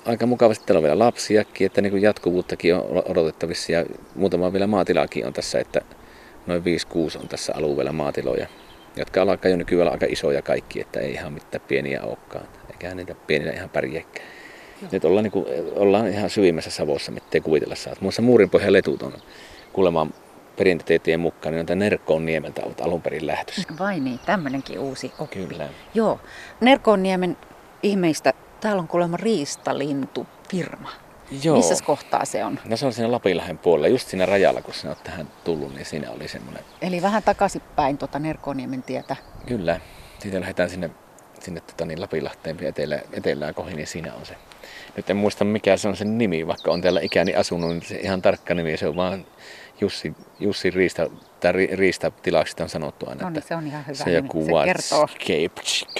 aika 0.05 0.27
mukavasti 0.27 0.65
täällä 0.67 0.79
on 0.79 0.83
vielä 0.83 0.99
lapsiakin, 0.99 1.67
että 1.67 1.81
niin 1.81 1.91
kuin 1.91 2.03
jatkuvuuttakin 2.03 2.75
on 2.75 3.03
odotettavissa 3.05 3.73
ja 3.73 3.85
muutama 4.15 4.53
vielä 4.53 4.67
maatilaakin 4.67 5.27
on 5.27 5.33
tässä, 5.33 5.59
että 5.59 5.81
noin 6.47 6.63
5-6 6.63 7.21
on 7.21 7.29
tässä 7.29 7.53
alueella 7.57 7.93
maatiloja, 7.93 8.47
jotka 8.97 9.23
alkaa 9.23 9.51
jo 9.51 9.57
nykyään 9.57 9.93
aika 9.93 10.07
isoja 10.09 10.43
kaikki, 10.43 10.81
että 10.81 11.01
ei 11.01 11.13
ihan 11.13 11.33
mitään 11.33 11.65
pieniä 11.69 12.03
olekaan. 12.03 12.47
Eikä 12.71 12.95
niitä 12.95 13.15
pienillä 13.27 13.53
ihan 13.53 13.71
pärjääkään. 13.71 14.27
Nyt 14.93 15.05
ollaan, 15.05 15.25
niin 15.25 15.33
kuin, 15.33 15.47
ollaan 15.77 16.09
ihan 16.09 16.31
syvimmässä 16.31 16.71
Savossa, 16.71 17.13
mitä 17.13 17.41
kuvitella 17.41 17.75
saa. 17.75 17.95
Muassa 18.01 18.23
Muurinpohjan 18.23 18.73
letut 18.73 19.03
on 19.03 19.13
kuulemaan 19.73 20.15
perinteetien 20.57 21.21
mukaan, 21.21 21.53
niin 21.53 21.61
on 21.61 21.67
tämä 21.67 21.85
Nerkkoon 21.85 22.27
niemeltä 22.27 22.63
ollut 22.63 22.81
alun 22.81 23.03
perin 23.03 23.27
lähtössä. 23.27 23.63
Vai 23.79 24.01
niin, 24.01 24.21
tämmöinenkin 24.27 24.79
uusi 24.79 25.13
oppi. 25.19 25.47
Kyllä. 25.47 25.69
Joo, 25.95 26.21
Nerkoonniemen 26.61 27.37
ihmeistä, 27.83 28.33
täällä 28.65 28.81
on 28.81 28.89
kuulemma 28.89 29.17
riistalintufirma. 29.17 30.91
Joo. 31.43 31.57
Missä 31.57 31.85
kohtaa 31.85 32.25
se 32.25 32.45
on? 32.45 32.61
No 32.65 32.77
se 32.77 32.87
on 32.87 32.93
siinä 32.93 33.13
Lapinlahden 33.13 33.59
puolella, 33.59 33.89
just 33.89 34.09
siinä 34.09 34.27
rajalla, 34.27 34.63
kun 34.63 34.75
sinä 34.75 34.91
olet 34.91 35.05
tähän 35.05 35.29
tullut, 35.45 35.75
niin 35.75 35.87
siinä 35.87 36.11
oli 36.11 36.29
semmoinen. 36.29 36.65
Eli 36.83 37.03
vähän 37.03 37.23
takaisinpäin 37.23 37.99
tuota 37.99 38.19
Nerkooniemen 38.19 38.83
tietä. 38.83 39.17
Kyllä, 39.47 39.81
siitä 40.19 40.41
lähdetään 40.41 40.71
sinne, 40.71 40.91
sinne 41.41 41.61
tota, 41.61 41.85
niin 41.87 42.01
Lapinlahteen 42.01 42.57
etelä, 42.65 43.01
etelään 43.13 43.55
kohin, 43.55 43.77
niin 43.77 43.87
siinä 43.87 44.15
on 44.15 44.27
se. 44.27 44.37
Nyt 44.97 45.11
en 45.11 45.17
muista 45.17 45.45
mikä 45.45 45.77
se 45.77 45.89
on 45.89 45.97
sen 45.97 46.19
nimi, 46.19 46.47
vaikka 46.47 46.71
on 46.71 46.81
täällä 46.81 47.01
ikäni 47.01 47.35
asunut, 47.35 47.71
niin 47.71 47.83
se 47.83 47.97
ihan 47.97 48.23
tarkka 48.23 48.55
nimi, 48.55 48.77
se 48.77 48.89
on 48.89 48.97
vaan 48.97 49.27
Jussi, 49.81 50.15
Jussi 50.41 50.71
Riista, 50.71 51.11
tai 51.41 51.53
ri, 51.53 51.67
Riistatilaksi 51.73 52.63
on 52.63 52.69
sanottu 52.69 53.07
aina. 53.09 53.23
No 53.23 53.31
niin, 53.31 53.39
että 53.39 53.49
se 53.49 53.57
on 53.57 53.67
ihan 53.67 53.87
hyvä 53.87 53.95
Se 53.97 54.05
nimi. 54.05 54.17
joku 54.17 54.45
Se 54.45 54.51
kertoo. 54.65 55.07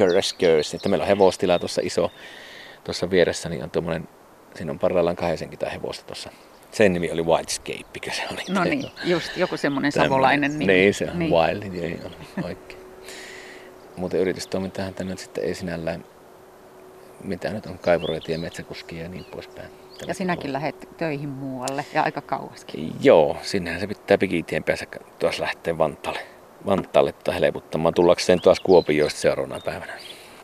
Whitescape 0.05 0.77
Että 0.77 0.89
meillä 0.89 1.03
on 1.03 1.09
hevostila 1.09 1.59
tuossa 1.59 1.81
iso, 1.85 2.11
tuossa 2.85 3.11
vieressä, 3.11 3.49
niin 3.49 3.63
on 3.63 3.71
tuommoinen, 3.71 4.09
siinä 4.55 4.73
on 4.73 4.79
parhaillaan 4.79 5.17
80 5.17 5.71
hevosta 5.71 6.07
tuossa. 6.07 6.31
Sen 6.73 6.93
nimi 6.93 7.11
oli 7.11 7.23
Whitescape, 7.23 7.85
mikä 7.95 8.11
se 8.13 8.23
oli. 8.33 8.41
No 8.49 8.65
niin, 8.65 8.91
just 9.05 9.37
joku 9.37 9.57
semmoinen 9.57 9.93
savolainen 9.93 10.59
nimi. 10.59 10.73
Niin, 10.73 10.95
se 10.95 11.11
on 11.11 11.19
niin. 11.19 11.31
Wild, 11.33 11.75
joo, 11.75 11.87
joo, 11.87 12.11
oikein. 12.45 12.81
Muuten 13.97 14.21
yritystoimintahan 14.21 14.95
tänne 14.95 15.13
nyt 15.13 15.19
sitten 15.19 15.45
ei 15.45 15.55
sinällään, 15.55 16.05
mitä 17.25 17.51
nyt 17.53 17.67
on, 17.67 17.79
kaivureita 17.79 18.33
ja 18.33 18.39
metsäkuskia 18.39 19.03
ja 19.03 19.09
niin 19.09 19.25
poispäin. 19.25 19.69
Tällä 19.69 20.11
Ja 20.11 20.15
sinäkin 20.15 20.41
puolella. 20.43 20.59
lähdet 20.59 20.89
töihin 20.97 21.29
muualle 21.29 21.85
ja 21.95 22.03
aika 22.03 22.21
kauaskin. 22.21 22.93
Joo, 23.01 23.37
sinnehän 23.43 23.81
se 23.81 23.87
pitää 23.87 24.19
pikitien 24.19 24.65
päässä 24.65 24.87
tuossa 25.19 25.43
lähteä 25.43 25.79
Vantaalle. 25.79 26.21
Vantaalle 26.67 27.13
tota 27.13 27.33
helputtamaan. 27.33 27.95
Tullakseen 27.95 28.41
taas 28.41 28.61
Kuopioista 28.61 29.21
seuraavana 29.21 29.61
päivänä. 29.65 29.93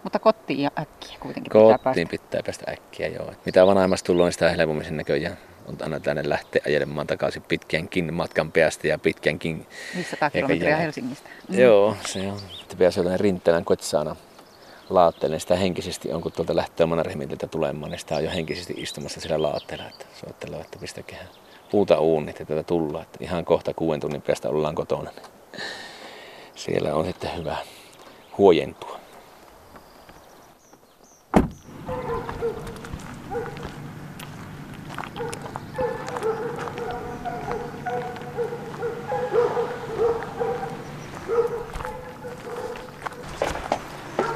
Mutta 0.02 0.18
kotiin 0.18 0.60
ja 0.60 0.70
äkkiä 0.78 1.16
kuitenkin 1.20 1.52
pitää 1.52 1.78
Kotiin 1.78 2.08
päästä. 2.08 2.10
pitää 2.10 2.42
päästä 2.42 2.70
äkkiä, 2.70 3.08
joo. 3.08 3.32
Mitä 3.44 3.66
vanhemmasta 3.66 4.06
tullut, 4.06 4.24
niin 4.26 4.32
sitä 4.32 4.50
helpommin 4.50 4.96
näköjään 4.96 5.38
on 5.66 5.76
aina 5.82 6.00
tänne 6.00 6.28
lähteä 6.28 6.62
ajelemaan 6.66 7.06
takaisin 7.06 7.42
pitkänkin 7.42 8.14
matkan 8.14 8.52
päästä 8.52 8.88
ja 8.88 8.98
pitkänkin 8.98 9.66
500 9.96 10.26
Eikä 10.26 10.38
kilometriä. 10.46 10.76
Helsingistä. 10.76 11.28
Mm. 11.48 11.58
Joo, 11.58 11.96
se 12.06 12.18
on. 12.32 12.38
Pitäisi 12.68 13.00
jotain 13.00 13.20
rintelän 13.20 13.64
kotsaana 13.64 14.16
laatteelle, 14.90 15.34
niin 15.34 15.40
sitä 15.40 15.56
henkisesti 15.56 16.12
on, 16.12 16.20
kun 16.20 16.32
tuolta 16.32 16.56
lähtee 16.56 16.86
Mannerheimintiltä 16.86 17.46
tulemaan, 17.46 17.90
niin 17.90 17.98
sitä 17.98 18.14
on 18.14 18.24
jo 18.24 18.30
henkisesti 18.30 18.74
istumassa 18.76 19.20
sillä 19.20 19.42
laatteella, 19.42 19.84
että 19.86 20.04
soittelee, 20.20 20.60
että 20.60 20.78
pistäkää 20.78 21.24
puuta 21.70 22.00
uunit, 22.00 22.40
että 22.40 22.54
tätä 22.54 22.62
tullaan, 22.66 23.02
että 23.02 23.18
ihan 23.20 23.44
kohta 23.44 23.74
kuuden 23.74 24.00
tunnin 24.00 24.22
päästä 24.22 24.48
ollaan 24.48 24.74
kotona. 24.74 25.10
Niin 25.10 25.62
siellä 26.54 26.94
on 26.94 27.04
sitten 27.06 27.36
hyvä 27.36 27.56
huojentua. 28.38 29.00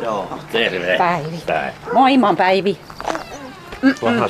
Joo, 0.02 0.28
terve. 0.58 0.98
Päivi. 0.98 1.42
Päivi. 1.46 1.74
Moi, 1.92 2.16
mä 2.18 2.26
oon 2.26 2.36
Päivi. 2.36 2.78
Vanha. 4.02 4.28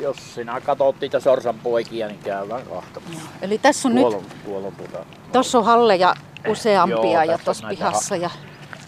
Jos 0.00 0.34
sinä 0.34 0.60
katsot 0.60 1.00
niitä 1.00 1.20
sorsan 1.20 1.58
poikia, 1.58 2.06
niin 2.06 2.18
käydään 2.18 2.62
kahtomassa. 2.62 3.28
Eli 3.42 3.58
tässä 3.58 3.88
on 3.88 3.94
nyt, 3.94 4.02
Tuolla 4.02 4.16
on, 4.16 4.24
tuolla 4.44 4.66
on 4.66 4.74
tuota, 4.74 4.98
tossa 5.32 5.58
on 5.58 5.64
halleja 5.64 6.14
useampia 6.48 6.96
Joo, 7.12 7.22
ja 7.22 7.34
on 7.34 7.40
tuossa 7.44 7.68
pihassa. 7.68 8.16
Ja, 8.16 8.30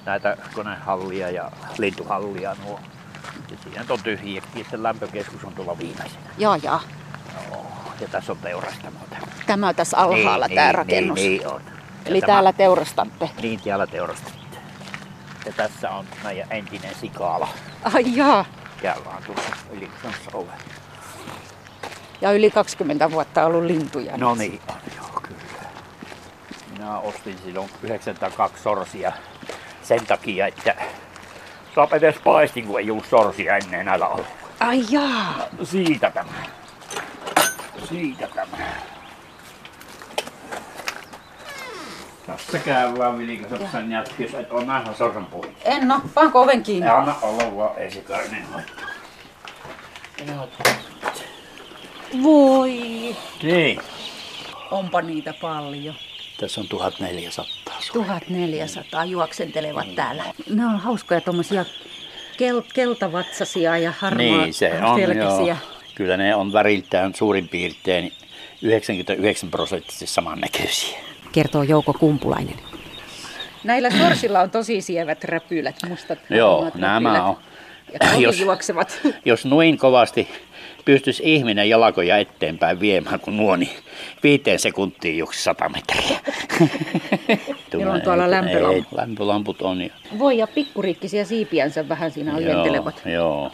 näitä 0.07 0.37
konehallia 0.55 1.31
ja 1.31 1.51
lintuhallia 1.79 2.57
nuo. 2.65 2.81
Ja 3.51 3.57
siinä 3.63 3.81
nyt 3.81 3.91
on 3.91 4.03
tyhjiäkin, 4.03 4.61
että 4.61 4.83
lämpökeskus 4.83 5.45
on 5.45 5.53
tuolla 5.53 5.79
viimeisenä. 5.79 6.23
jaa. 6.39 6.57
Joo. 6.63 6.81
Ja 8.01 8.09
tässä 8.09 8.33
on 8.33 8.39
teurastamota. 8.39 9.17
Tämä 9.47 9.75
tässä 9.75 9.97
alhaalla 9.97 10.47
Niin, 10.47 10.55
tämä 10.57 10.67
niin, 10.67 10.75
rakennus. 10.75 11.15
Niin, 11.19 11.31
niin 11.39 11.47
on. 11.49 11.61
Eli 12.07 12.19
Ja 12.19 12.27
täällä 12.27 12.53
teurastatte. 12.53 13.31
Niin, 13.43 13.61
täällä 13.61 13.87
teurastatte. 13.87 14.42
Ja 15.47 15.53
tässä 15.53 15.91
on 15.91 16.05
meidän 16.25 16.47
entinen 16.51 16.95
sikaala. 16.95 17.49
Ai 17.95 18.17
jaa. 18.17 18.45
Täällä 18.83 19.11
on 19.11 19.23
tuossa 19.23 19.57
yli 19.73 19.91
tuossa 20.03 20.31
ovella. 20.35 20.53
Ja 22.21 22.33
yli 22.33 22.51
20 22.51 23.11
vuotta 23.11 23.45
ollut 23.45 23.65
lintuja. 23.65 24.17
No 24.17 24.35
niin, 24.35 24.61
on, 24.69 24.77
joo, 24.97 25.21
kyllä. 25.23 25.71
Minä 26.73 26.99
ostin 26.99 27.39
silloin 27.45 27.71
92 27.83 28.63
sorsia 28.63 29.13
sen 29.83 30.07
takia, 30.07 30.47
että 30.47 30.75
saa 31.75 31.89
edes 31.93 32.17
paistin, 32.25 32.67
kun 32.67 32.81
ei 32.81 32.91
ollut 32.91 33.07
sorsia 33.07 33.57
ennen 33.57 33.87
näillä 33.87 34.09
ollut. 34.09 34.27
Ai 34.61 34.85
jaa. 34.91 35.49
Siitä 35.63 36.11
tämä. 36.11 36.33
Siitä 37.89 38.29
tämä. 38.35 38.57
Tässä 42.27 42.59
käy 42.59 42.99
vaan 42.99 43.19
vilikossa 43.19 43.81
jätkys, 43.91 44.35
että 44.35 44.55
on 44.55 44.67
nähdä 44.67 44.93
sorsan 44.99 45.27
pois. 45.27 45.51
En 45.65 45.89
no, 45.89 46.01
panko 46.15 46.41
oven 46.43 46.63
kiinni. 46.63 46.87
Ja 46.87 46.99
anna 46.99 47.15
olla 47.23 47.57
vaan. 47.57 47.71
Joo. 50.29 50.49
Voi. 52.23 52.71
Niin. 53.43 53.81
Onpa 54.71 55.03
niitä 55.03 55.35
paljon. 55.41 55.95
Tässä 56.41 56.61
on 56.61 56.69
1400 56.69 57.45
sorsia. 57.81 57.93
1400 57.93 59.05
juoksentelevat 59.05 59.95
täällä. 59.95 60.25
Ne 60.51 60.67
on 60.67 60.77
hauskoja 60.79 61.21
tommosia 61.21 61.65
kel- 62.37 62.71
keltavatsasia 62.75 63.79
ja 63.79 63.93
harmaa 63.99 64.23
Niin 64.27 64.55
se 64.55 64.73
on, 64.85 64.99
selkäisiä. 64.99 65.47
joo. 65.47 65.57
Kyllä 65.95 66.17
ne 66.17 66.35
on 66.35 66.53
väriltään 66.53 67.15
suurin 67.15 67.49
piirtein 67.49 68.13
99 68.63 69.51
prosenttisesti 69.51 70.07
samannäköisiä. 70.07 70.99
Kertoo 71.33 71.63
Jouko 71.63 71.93
Kumpulainen. 71.93 72.55
Näillä 73.65 73.91
sorsilla 73.91 74.41
on 74.41 74.51
tosi 74.51 74.81
sievät 74.81 75.25
räpylät, 75.25 75.77
mustat 75.89 76.19
Joo, 76.31 76.71
nämä 76.75 77.09
räpylät. 77.13 77.23
on. 77.29 77.37
Ja 78.01 78.21
Jos- 78.21 78.41
juoksevat. 78.41 79.01
Jos 79.25 79.45
noin 79.47 79.79
kovasti 79.79 80.29
pystyisi 80.85 81.23
ihminen 81.27 81.69
jalkoja 81.69 82.17
eteenpäin 82.19 82.81
viemään 82.81 83.21
kuin 83.21 83.37
nuo, 83.37 83.57
niin 83.57 83.71
viiteen 84.23 84.59
sekuntiin 84.59 85.19
juoksi 85.19 85.43
100 85.43 85.69
metriä. 85.69 86.19
Niillä 87.73 87.93
on 87.93 88.01
tuolla 88.03 88.31
lämpölamput. 88.31 88.93
Lämpölamput 88.93 89.63
on 89.63 89.83
jo. 89.83 89.89
Voi 90.19 90.39
ja 90.39 90.47
pikkuriikkisiä 90.47 91.25
siipiänsä 91.25 91.89
vähän 91.89 92.11
siinä 92.11 92.35
ojentelevat. 92.37 93.03
Joo, 93.05 93.15
joo. 93.15 93.53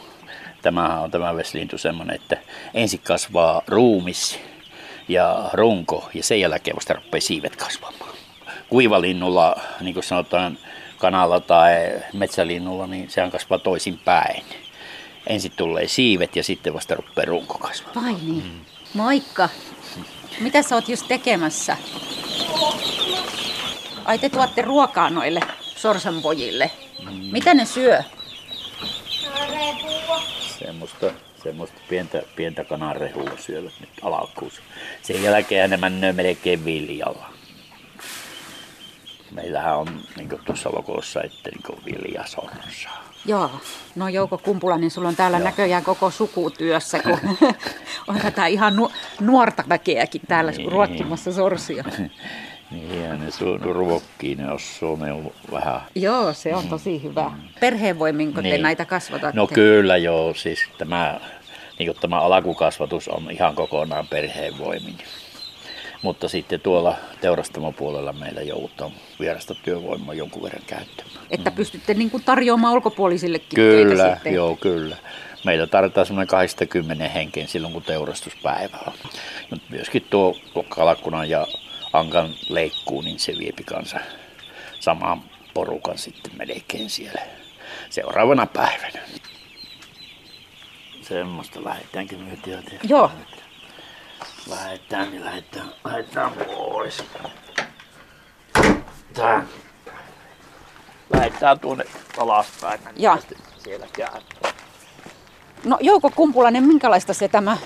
Tämähän 0.62 1.00
on 1.00 1.10
tämä 1.10 1.36
vesilintu 1.36 1.78
semmoinen, 1.78 2.16
että 2.16 2.36
ensin 2.74 3.00
kasvaa 3.02 3.62
ruumis 3.66 4.40
ja 5.08 5.50
runko 5.52 6.10
ja 6.14 6.22
sen 6.22 6.40
jälkeen 6.40 6.76
vasta 6.76 6.94
rupeaa 6.94 7.20
siivet 7.20 7.56
kasvamaan. 7.56 8.14
Kuivalinnulla, 8.68 9.56
niin 9.80 9.94
kuin 9.94 10.04
sanotaan 10.04 10.58
kanalla 10.98 11.40
tai 11.40 11.72
metsälinnulla, 12.12 12.86
niin 12.86 13.10
sehän 13.10 13.30
kasvaa 13.30 13.58
toisin 13.58 13.98
päin. 13.98 14.44
Ensin 15.26 15.52
tulee 15.56 15.88
siivet 15.88 16.36
ja 16.36 16.42
sitten 16.42 16.74
vasta 16.74 16.94
rupeaa 16.94 17.26
runko 17.26 17.58
kasvamaan. 17.58 18.04
Vai 18.04 18.14
niin? 18.22 18.66
Moikka. 18.94 19.48
Mitä 20.40 20.62
sä 20.62 20.74
oot 20.74 20.88
just 20.88 21.08
tekemässä? 21.08 21.76
Ai 24.04 24.18
te 24.18 24.28
tuotte 24.28 24.62
ruokaa 24.62 25.10
noille 25.10 25.40
sorsanpojille. 25.60 26.70
Mitä 27.32 27.54
ne 27.54 27.64
syö? 27.64 28.02
Semmoista, 30.58 31.10
semmoista 31.42 31.80
pientä, 31.88 32.22
pientä 32.36 32.64
kananrehua 32.64 33.30
syövät 33.38 33.72
nyt 33.80 33.90
alkuun. 34.02 34.50
Sen 35.02 35.22
jälkeen 35.22 35.70
ne 35.70 35.76
menee 35.76 36.12
melkein 36.12 36.64
viljalla. 36.64 37.26
Meillähän 39.30 39.76
on 39.78 40.00
niin 40.16 40.28
tuossa 40.44 40.70
lokossa, 40.74 41.22
että 41.22 41.50
niin 41.50 41.84
viljasorsaa. 41.84 43.04
Joo. 43.26 43.50
No 43.96 44.08
Jouko 44.08 44.38
Kumpulainen, 44.38 44.90
sulla 44.90 45.08
on 45.08 45.16
täällä 45.16 45.38
näköjään 45.38 45.84
koko 45.84 46.10
sukutyössä, 46.10 46.98
kun 46.98 47.18
on 48.08 48.20
tätä 48.22 48.46
ihan 48.46 48.76
nu- 48.76 48.92
nuorta 49.20 49.64
väkeäkin 49.68 50.20
täällä 50.28 50.50
Niin. 50.52 50.72
ruokkimassa 50.72 51.32
sorsia. 51.32 51.84
Niin, 52.70 53.02
ja 53.04 53.16
ne 53.16 53.26
su- 53.28 53.62
ruokkii, 53.72 54.34
ne 54.34 54.52
osuu, 54.52 54.96
ne 54.96 55.12
on 55.12 55.30
vähän... 55.52 55.80
Joo, 55.94 56.32
se 56.32 56.54
on 56.54 56.68
tosi 56.68 57.02
hyvä. 57.02 57.30
Perheenvoiminko 57.60 58.42
te 58.42 58.48
Niin. 58.48 58.62
näitä 58.62 58.84
kasvatatte? 58.84 59.36
No 59.36 59.46
kyllä 59.46 59.96
joo, 59.96 60.34
siis 60.34 60.58
tämä, 60.78 61.20
niin 61.78 61.94
tämä 62.00 62.20
alkukasvatus 62.20 63.08
on 63.08 63.30
ihan 63.30 63.54
kokonaan 63.54 64.06
perheen 64.08 64.58
voimin. 64.58 64.98
Mutta 66.02 66.28
sitten 66.28 66.60
tuolla 66.60 66.96
teurastamopuolella 67.20 68.12
meillä 68.12 68.42
joudutaan 68.42 68.90
vierasta 69.20 69.54
työvoimaa 69.54 70.14
jonkun 70.14 70.42
verran 70.42 70.62
käyttämään. 70.66 71.26
Että 71.30 71.50
pystytte 71.50 71.94
niin 71.94 72.10
kuin 72.10 72.22
tarjoamaan 72.22 72.74
ulkopuolisillekin 72.74 73.54
Kyllä, 73.56 73.96
töitä 74.04 74.14
sitten. 74.14 74.34
joo, 74.34 74.56
kyllä. 74.56 74.96
Meillä 75.44 75.66
tarvitaan 75.66 76.06
semmoinen 76.06 76.28
80 76.28 77.08
henken 77.08 77.48
silloin, 77.48 77.72
kun 77.72 77.82
teurastuspäivä 77.82 78.78
on. 78.86 78.92
Mutta 79.50 79.66
myöskin 79.70 80.06
tuo 80.10 80.36
kalkkunan 80.68 81.30
ja 81.30 81.46
ankan 81.92 82.34
leikkuu, 82.48 83.00
niin 83.00 83.18
se 83.18 83.32
viepi 83.38 83.64
kanssa 83.64 84.00
samaan 84.80 85.22
porukan 85.54 85.98
sitten 85.98 86.32
melkein 86.36 86.90
siellä 86.90 87.22
seuraavana 87.90 88.46
päivänä. 88.46 89.00
Semmoista 91.02 91.64
lähdetäänkö 91.64 92.16
myötä 92.16 92.50
Joo. 92.82 93.10
Lähetään, 94.50 95.10
niin 95.10 95.24
lähetään, 95.24 95.72
lähetään 95.84 96.32
pois. 96.32 97.04
Tää. 99.14 99.46
Lähetään 101.12 101.60
tuonne 101.60 101.84
alaspäin. 102.18 102.80
niin 102.84 102.94
Ja. 102.96 103.16
sitten 103.16 103.38
Siellä 103.58 103.86
käy. 103.92 104.20
No 105.64 105.78
Jouko 105.80 106.10
Kumpulainen, 106.16 106.64
minkälaista 106.64 107.14
se 107.14 107.28
tämä 107.28 107.56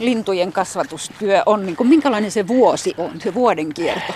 lintujen 0.00 0.52
kasvatustyö 0.52 1.42
on? 1.46 1.66
Niin 1.66 1.76
kuin, 1.76 1.88
minkälainen 1.88 2.30
se 2.30 2.48
vuosi 2.48 2.94
on, 2.98 3.10
se 3.20 3.34
vuoden 3.34 3.74
kierto? 3.74 4.12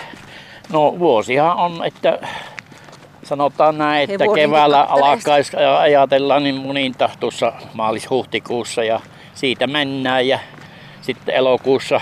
No 0.73 0.99
vuosihan 0.99 1.57
on, 1.57 1.85
että 1.85 2.19
sanotaan 3.23 3.77
näin, 3.77 4.11
että 4.11 4.25
keväällä 4.35 4.81
alkaisi 4.81 5.57
ajatella 5.79 6.39
niin 6.39 6.55
muninta 6.55 7.09
tuossa 7.19 7.53
maalis-huhtikuussa 7.73 8.83
ja 8.83 8.99
siitä 9.33 9.67
mennään 9.67 10.27
ja 10.27 10.39
sitten 11.01 11.35
elokuussa, 11.35 12.01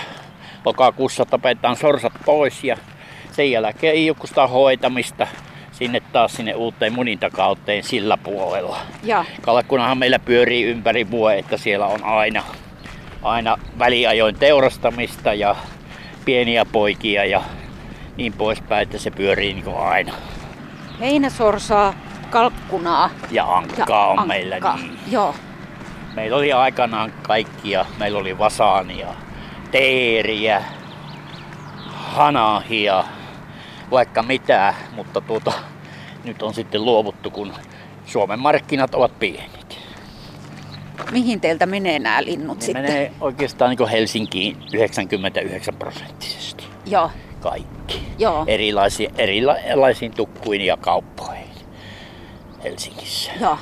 lokakuussa 0.64 1.24
tapetaan 1.24 1.76
sorsat 1.76 2.12
pois 2.24 2.64
ja 2.64 2.76
sen 3.32 3.50
jälkeen 3.50 4.14
sitä 4.24 4.46
hoitamista 4.46 5.26
sinne 5.72 6.02
taas 6.12 6.32
sinne 6.32 6.54
uuteen 6.54 6.92
munintakauteen 6.92 7.82
sillä 7.82 8.16
puolella. 8.16 8.78
Ja 9.02 9.24
Kalkkunahan 9.42 9.98
meillä 9.98 10.18
pyörii 10.18 10.64
ympäri 10.64 11.10
vuoden, 11.10 11.38
että 11.38 11.56
siellä 11.56 11.86
on 11.86 12.04
aina, 12.04 12.42
aina 13.24 13.56
väliajoin 13.78 14.34
teurastamista 14.34 15.34
ja 15.34 15.56
pieniä 16.24 16.64
poikia 16.64 17.24
ja 17.24 17.42
niin 18.16 18.32
poispäin, 18.32 18.82
että 18.82 18.98
se 18.98 19.10
pyörii 19.10 19.54
niin 19.54 19.64
kuin 19.64 19.76
aina. 19.76 20.12
heinäsorsaa, 21.00 21.94
kalkkunaa 22.30 23.10
Ja 23.30 23.56
ankkaa 23.56 24.04
on 24.04 24.10
ankkaa. 24.10 24.26
meillä 24.26 24.56
niin. 24.76 24.98
Joo. 25.10 25.34
Meillä 26.16 26.36
oli 26.36 26.52
aikanaan 26.52 27.12
kaikkia. 27.22 27.86
Meillä 27.98 28.18
oli 28.18 28.38
vasaania, 28.38 29.08
teeriä, 29.70 30.62
hanahia, 31.86 33.04
vaikka 33.90 34.22
mitä, 34.22 34.74
mutta 34.96 35.20
tuota, 35.20 35.52
nyt 36.24 36.42
on 36.42 36.54
sitten 36.54 36.84
luovuttu, 36.84 37.30
kun 37.30 37.52
Suomen 38.06 38.38
markkinat 38.38 38.94
ovat 38.94 39.18
pienet. 39.18 39.63
Mihin 41.12 41.40
teiltä 41.40 41.66
menee 41.66 41.98
nämä 41.98 42.24
linnut 42.24 42.58
Ne 42.58 42.64
sitten? 42.64 42.82
menee 42.82 43.12
oikeastaan 43.20 43.76
niin 43.76 43.88
Helsinkiin 43.88 44.56
99 44.74 45.74
prosenttisesti. 45.76 46.64
Joo. 46.86 47.10
Kaikki. 47.40 48.02
Joo. 48.18 48.44
Erilaisiin, 48.46 49.10
erilaisiin 49.18 50.12
tukkuihin 50.14 50.66
ja 50.66 50.76
kauppoihin 50.76 51.44
Helsingissä. 52.64 53.32
Joo, 53.40 53.58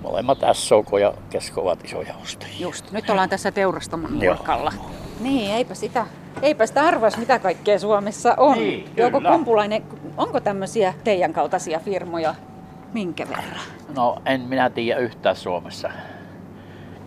Molemmat 0.00 0.38
SOK 0.52 0.86
ja 1.00 1.14
Kesko 1.30 1.60
ovat 1.60 1.84
isoja 1.84 2.14
ostajia. 2.22 2.56
just. 2.60 2.92
Nyt 2.92 3.10
ollaan 3.10 3.28
tässä 3.28 3.50
teurastamon 3.52 4.18
nurkalla. 4.18 4.72
Niin, 5.20 5.50
eipä 5.50 5.74
sitä, 5.74 6.06
eipä 6.42 6.66
sitä 6.66 6.82
arvas, 6.82 7.16
mitä 7.16 7.38
kaikkea 7.38 7.78
Suomessa 7.78 8.34
on. 8.36 8.58
Niin, 8.58 8.90
Jouko. 8.96 9.20
Kumpulainen, 9.20 9.82
onko 10.16 10.40
tämmöisiä 10.40 10.94
teidän 11.04 11.32
kaltaisia 11.32 11.78
firmoja 11.78 12.34
minkä 12.92 13.28
verran? 13.28 13.60
No 13.96 14.16
en 14.26 14.40
minä 14.40 14.70
tiedä 14.70 15.00
yhtään 15.00 15.36
Suomessa, 15.36 15.90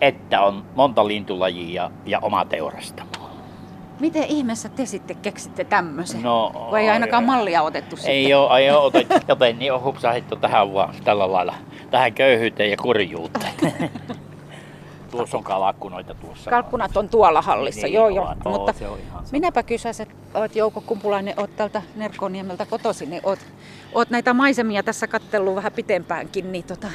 että 0.00 0.40
on 0.42 0.64
monta 0.74 1.08
lintulajia 1.08 1.90
ja 2.06 2.18
oma 2.22 2.44
teurastamo. 2.44 3.10
Miten 4.00 4.24
ihmeessä 4.24 4.68
te 4.68 4.86
sitten 4.86 5.16
keksitte 5.16 5.64
tämmöisen? 5.64 6.22
No, 6.22 6.50
Kun 6.68 6.78
ei 6.78 6.90
ainakaan 6.90 7.24
ai- 7.24 7.36
mallia 7.36 7.62
otettu 7.62 7.96
sitten. 7.96 8.14
Ei 8.14 8.34
ole, 8.34 8.58
ei 8.60 8.70
ole 8.70 8.78
otettu, 8.78 9.14
joten 9.28 9.58
niin 9.58 9.72
on 9.72 9.82
hupsahittu 9.82 10.36
tähän 10.36 10.74
vaan 10.74 10.94
tällä 11.04 11.32
lailla, 11.32 11.54
tähän 11.90 12.12
köyhyyteen 12.14 12.70
ja 12.70 12.76
kurjuuteen. 12.76 13.52
tuossa 15.10 15.36
on 15.36 15.44
kalakkunoita 15.44 16.14
tuossa. 16.14 16.50
Kalkkunat 16.50 16.96
on 16.96 17.08
tuolla 17.08 17.42
hallissa, 17.42 17.86
Niin 17.86 17.94
joo 17.94 18.08
joo. 18.08 18.24
ovat, 18.24 18.38
oo, 18.44 18.52
Mutta 18.52 18.72
se 18.72 18.88
on 18.88 18.98
ihan 18.98 19.12
sama. 19.18 19.28
minäpä 19.32 19.62
kysäisin, 19.62 20.06
että 20.10 20.38
oot 20.38 20.56
Jouko 20.56 20.80
Kumpulainen, 20.80 21.34
oot 21.36 21.56
täältä 21.56 21.82
Nerkoniemeltä 21.96 22.66
kotoisin, 22.66 23.10
niin 23.10 23.22
oot, 23.24 23.38
oot 23.94 24.10
näitä 24.10 24.34
maisemia 24.34 24.82
tässä 24.82 25.06
kattellut 25.06 25.54
vähän 25.54 25.72
pitempäänkin, 25.72 26.52
niin 26.52 26.64
tota, 26.64 26.88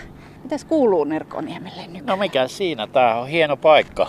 mitäs 0.43 0.65
kuuluu 0.65 1.03
Nerkoniemelle 1.03 1.87
nyt? 1.87 2.05
No 2.05 2.17
mikä 2.17 2.47
siinä, 2.47 2.87
tämä 2.87 3.15
on 3.15 3.27
hieno 3.27 3.57
paikka. 3.57 4.07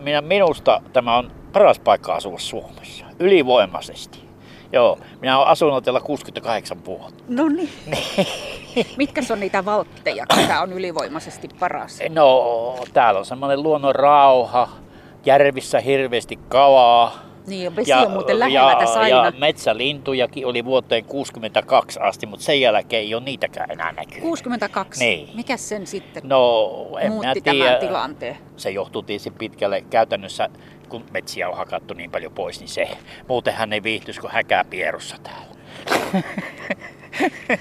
Minä, 0.00 0.20
minusta 0.20 0.82
tämä 0.92 1.16
on 1.16 1.32
paras 1.52 1.78
paikka 1.78 2.14
asua 2.14 2.38
Suomessa, 2.38 3.04
ylivoimaisesti. 3.18 4.24
Joo, 4.72 4.98
minä 5.20 5.38
olen 5.38 5.48
asunut 5.48 5.84
täällä 5.84 6.00
68 6.00 6.84
vuotta. 6.84 7.24
No 7.28 7.48
niin. 7.48 7.72
Mitkä 8.96 9.20
on 9.32 9.40
niitä 9.40 9.64
valtteja, 9.64 10.26
tämä 10.26 10.62
on 10.62 10.72
ylivoimaisesti 10.72 11.48
paras? 11.60 11.98
No, 12.08 12.76
täällä 12.92 13.18
on 13.18 13.26
semmoinen 13.26 13.62
luonnon 13.62 13.94
rauha, 13.94 14.68
järvissä 15.26 15.80
hirveästi 15.80 16.38
kalaa. 16.48 17.12
Niin, 17.46 17.64
ja 17.64 17.76
vesi 17.76 17.92
on 17.92 18.10
muuten 18.10 18.38
lähellä 18.38 18.70
ja, 18.72 18.78
tässä 18.78 19.00
aina. 19.00 19.24
ja 19.24 19.32
metsälintujakin 19.38 20.46
oli 20.46 20.64
vuoteen 20.64 21.04
62 21.04 21.98
asti, 22.02 22.26
mutta 22.26 22.44
sen 22.44 22.60
jälkeen 22.60 23.00
ei 23.02 23.14
ole 23.14 23.22
niitäkään 23.24 23.70
enää 23.70 23.92
näkynyt. 23.92 24.22
62. 24.22 25.04
Niin. 25.04 25.28
Mikäs 25.34 25.68
sen 25.68 25.86
sitten 25.86 26.22
No, 26.26 26.68
en 27.00 27.12
muutti 27.12 27.40
tiedä. 27.40 27.64
tämän 27.64 27.80
tilanteen? 27.80 28.36
Se 28.56 28.70
johtuu 28.70 29.02
tietysti 29.02 29.30
pitkälle 29.30 29.80
käytännössä, 29.90 30.48
kun 30.88 31.04
metsiä 31.12 31.48
on 31.48 31.56
hakattu 31.56 31.94
niin 31.94 32.10
paljon 32.10 32.32
pois, 32.32 32.60
niin 32.60 32.68
se. 32.68 32.88
Muutenhan 33.28 33.72
ei 33.72 33.82
viihtyisi 33.82 34.20
kuin 34.20 34.32
häkää 34.32 34.64
pierussa 34.64 35.16
täällä. 35.22 35.54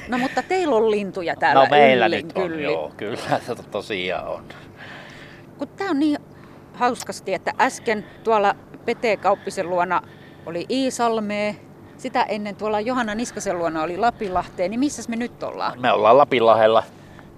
No 0.07 0.17
mutta 0.17 0.43
teillä 0.43 0.75
on 0.75 0.91
lintuja 0.91 1.35
täällä 1.35 1.63
no 1.63 1.69
meillä 1.69 2.05
yllin 2.05 2.27
nyt 2.27 2.37
on, 2.37 2.43
kyllin. 2.47 2.63
joo, 2.63 2.91
kyllä 2.97 3.17
se 3.17 3.55
tosiaan 3.71 4.27
on. 4.27 4.43
Kun 5.57 5.67
tää 5.67 5.89
on 5.89 5.99
niin 5.99 6.17
hauskasti, 6.73 7.33
että 7.33 7.53
äsken 7.61 8.05
tuolla 8.23 8.55
Pete 8.85 9.17
Kauppisen 9.17 9.69
luona 9.69 10.01
oli 10.45 10.65
Iisalmee, 10.69 11.55
sitä 11.97 12.23
ennen 12.23 12.55
tuolla 12.55 12.79
Johanna 12.79 13.15
Niskasen 13.15 13.57
luona 13.57 13.83
oli 13.83 13.97
Lapinlahteen, 13.97 14.71
niin 14.71 14.79
missäs 14.79 15.07
me 15.07 15.15
nyt 15.15 15.43
ollaan? 15.43 15.81
Me 15.81 15.91
ollaan 15.91 16.17
Lapinlahdella 16.17 16.83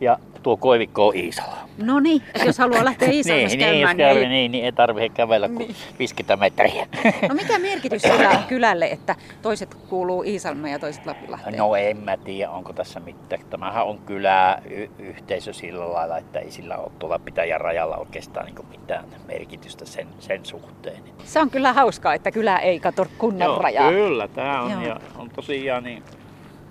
ja 0.02 0.20
tuo 0.44 0.58
koivikko 0.58 1.08
on 1.08 1.16
Iisala. 1.16 1.58
No 1.78 2.00
niin, 2.00 2.22
jos 2.46 2.58
haluaa 2.58 2.86
lähteä 2.86 3.10
Iisalmessa 3.10 3.58
niin, 3.58 3.66
niin, 3.72 3.88
käymään, 3.88 3.98
käy, 3.98 4.14
niin, 4.20 4.30
niin, 4.30 4.52
niin, 4.52 4.66
ei 4.66 4.72
tarvitse 4.72 5.10
kävellä 5.10 5.48
kuin 5.48 5.58
Niin. 5.58 5.76
50 6.00 6.36
metriä. 6.38 6.88
No 7.30 7.36
mikä 7.36 7.60
merkitys 7.60 8.02
sillä 8.02 8.30
on 8.30 8.44
kylälle, 8.48 8.86
että 8.86 9.16
toiset 9.42 9.76
kuuluu 9.90 10.24
Iisalmeen 10.24 10.72
ja 10.72 10.80
toiset 10.80 11.06
Lapinlahteen? 11.06 11.58
No 11.58 11.76
en 11.76 11.98
mä 11.98 12.18
tiedä, 12.18 12.52
onko 12.52 12.74
tässä 12.74 13.00
mitään. 13.00 13.42
Tämähän 13.50 13.86
on 13.86 13.98
kylä 13.98 14.62
y- 14.70 14.90
yhteisö 15.00 15.54
sillä 15.54 15.94
lailla, 15.94 16.18
että 16.18 16.40
ei 16.40 16.52
sillä 16.52 16.78
ole 16.78 16.92
tuolla 17.00 17.20
pitäjän 17.20 17.62
rajalla 17.62 17.98
oikeastaan 17.98 18.46
niin 18.46 18.68
mitään 18.70 19.06
merkitystä 19.28 19.86
sen, 19.86 20.08
sen 20.20 20.46
suhteen. 20.46 20.98
Se 21.24 21.40
on 21.40 21.50
kyllä 21.50 21.74
hauskaa, 21.74 22.14
että 22.14 22.32
kylä 22.32 22.58
ei 22.58 22.80
kato 22.80 23.06
kunnan 23.18 23.58
rajaa. 23.58 23.92
kyllä, 23.92 24.28
tämä 24.28 24.62
on, 24.62 24.72
Joo. 24.72 24.82
ja 24.82 25.00
on 25.18 25.30
tosiaan 25.30 25.84
niin 25.84 26.04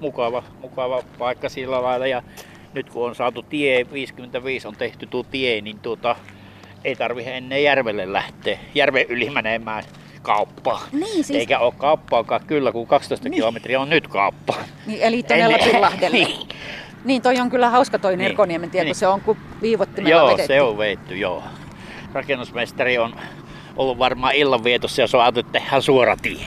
mukava, 0.00 0.42
mukava 0.60 1.02
paikka 1.18 1.48
sillä 1.48 1.82
lailla. 1.82 2.06
Ja 2.06 2.22
nyt 2.74 2.90
kun 2.90 3.06
on 3.08 3.14
saatu 3.14 3.42
tie, 3.42 3.87
55 3.92 4.68
on 4.68 4.76
tehty 4.76 5.06
tuo 5.06 5.22
tie, 5.22 5.60
niin 5.60 5.78
tuota, 5.78 6.16
ei 6.84 6.96
tarvitse 6.96 7.37
ennen 7.37 7.62
järvelle 7.62 8.12
lähteä, 8.12 8.58
järven 8.74 9.06
yli 9.08 9.30
menemään 9.30 9.84
kauppaan. 10.22 10.82
Niin, 10.92 11.24
siis- 11.24 11.30
Eikä 11.38 11.58
ole 11.58 11.72
kauppaakaan 11.78 12.40
kyllä, 12.46 12.72
kun 12.72 12.87
12 12.87 13.28
Niin. 13.28 13.37
kilometriä 13.37 13.80
on 13.80 13.90
nyt 13.90 14.08
kauppa. 14.08 14.54
Niin, 14.87 15.02
eli 15.02 15.22
tuonne 15.22 15.44
Ennen- 15.44 15.60
Lapinlahdelle. 15.60 16.16
Niin. 16.18 16.48
Niin, 17.04 17.22
toi 17.22 17.40
on 17.40 17.50
kyllä 17.50 17.70
hauska 17.70 17.98
toi 17.98 18.16
Niin. 18.16 18.24
Nerkoniemen 18.24 18.70
tie, 18.70 18.80
kun 18.80 18.84
Niin. 18.87 18.94
se 18.94 19.06
on 19.06 19.20
kuin 19.20 19.38
viivottimella 19.62 20.16
Joo, 20.16 20.26
vedetty. 20.26 20.46
se 20.46 20.62
on 20.62 20.78
veitty, 20.78 21.16
joo. 21.16 21.42
Rakennusmestari 22.12 22.98
on 22.98 23.14
ollut 23.76 23.98
varmaan 23.98 24.34
illanvietossa 24.34 25.02
ja 25.02 25.06
se 25.06 25.16
on 25.16 25.22
ajatellut, 25.22 25.46
että 25.46 25.58
tehdään 25.60 25.82
suora 25.82 26.16
tie. 26.22 26.44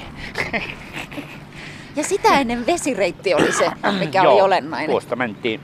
Ja 1.96 2.04
sitä 2.04 2.40
ennen 2.40 2.66
vesireitti 2.66 3.34
oli 3.34 3.52
se, 3.52 3.70
mikä 4.00 4.24
Joo, 4.24 4.34
oli 4.34 4.42
olennainen. 4.42 4.90
Tuosta 4.90 5.16
mentiin 5.16 5.60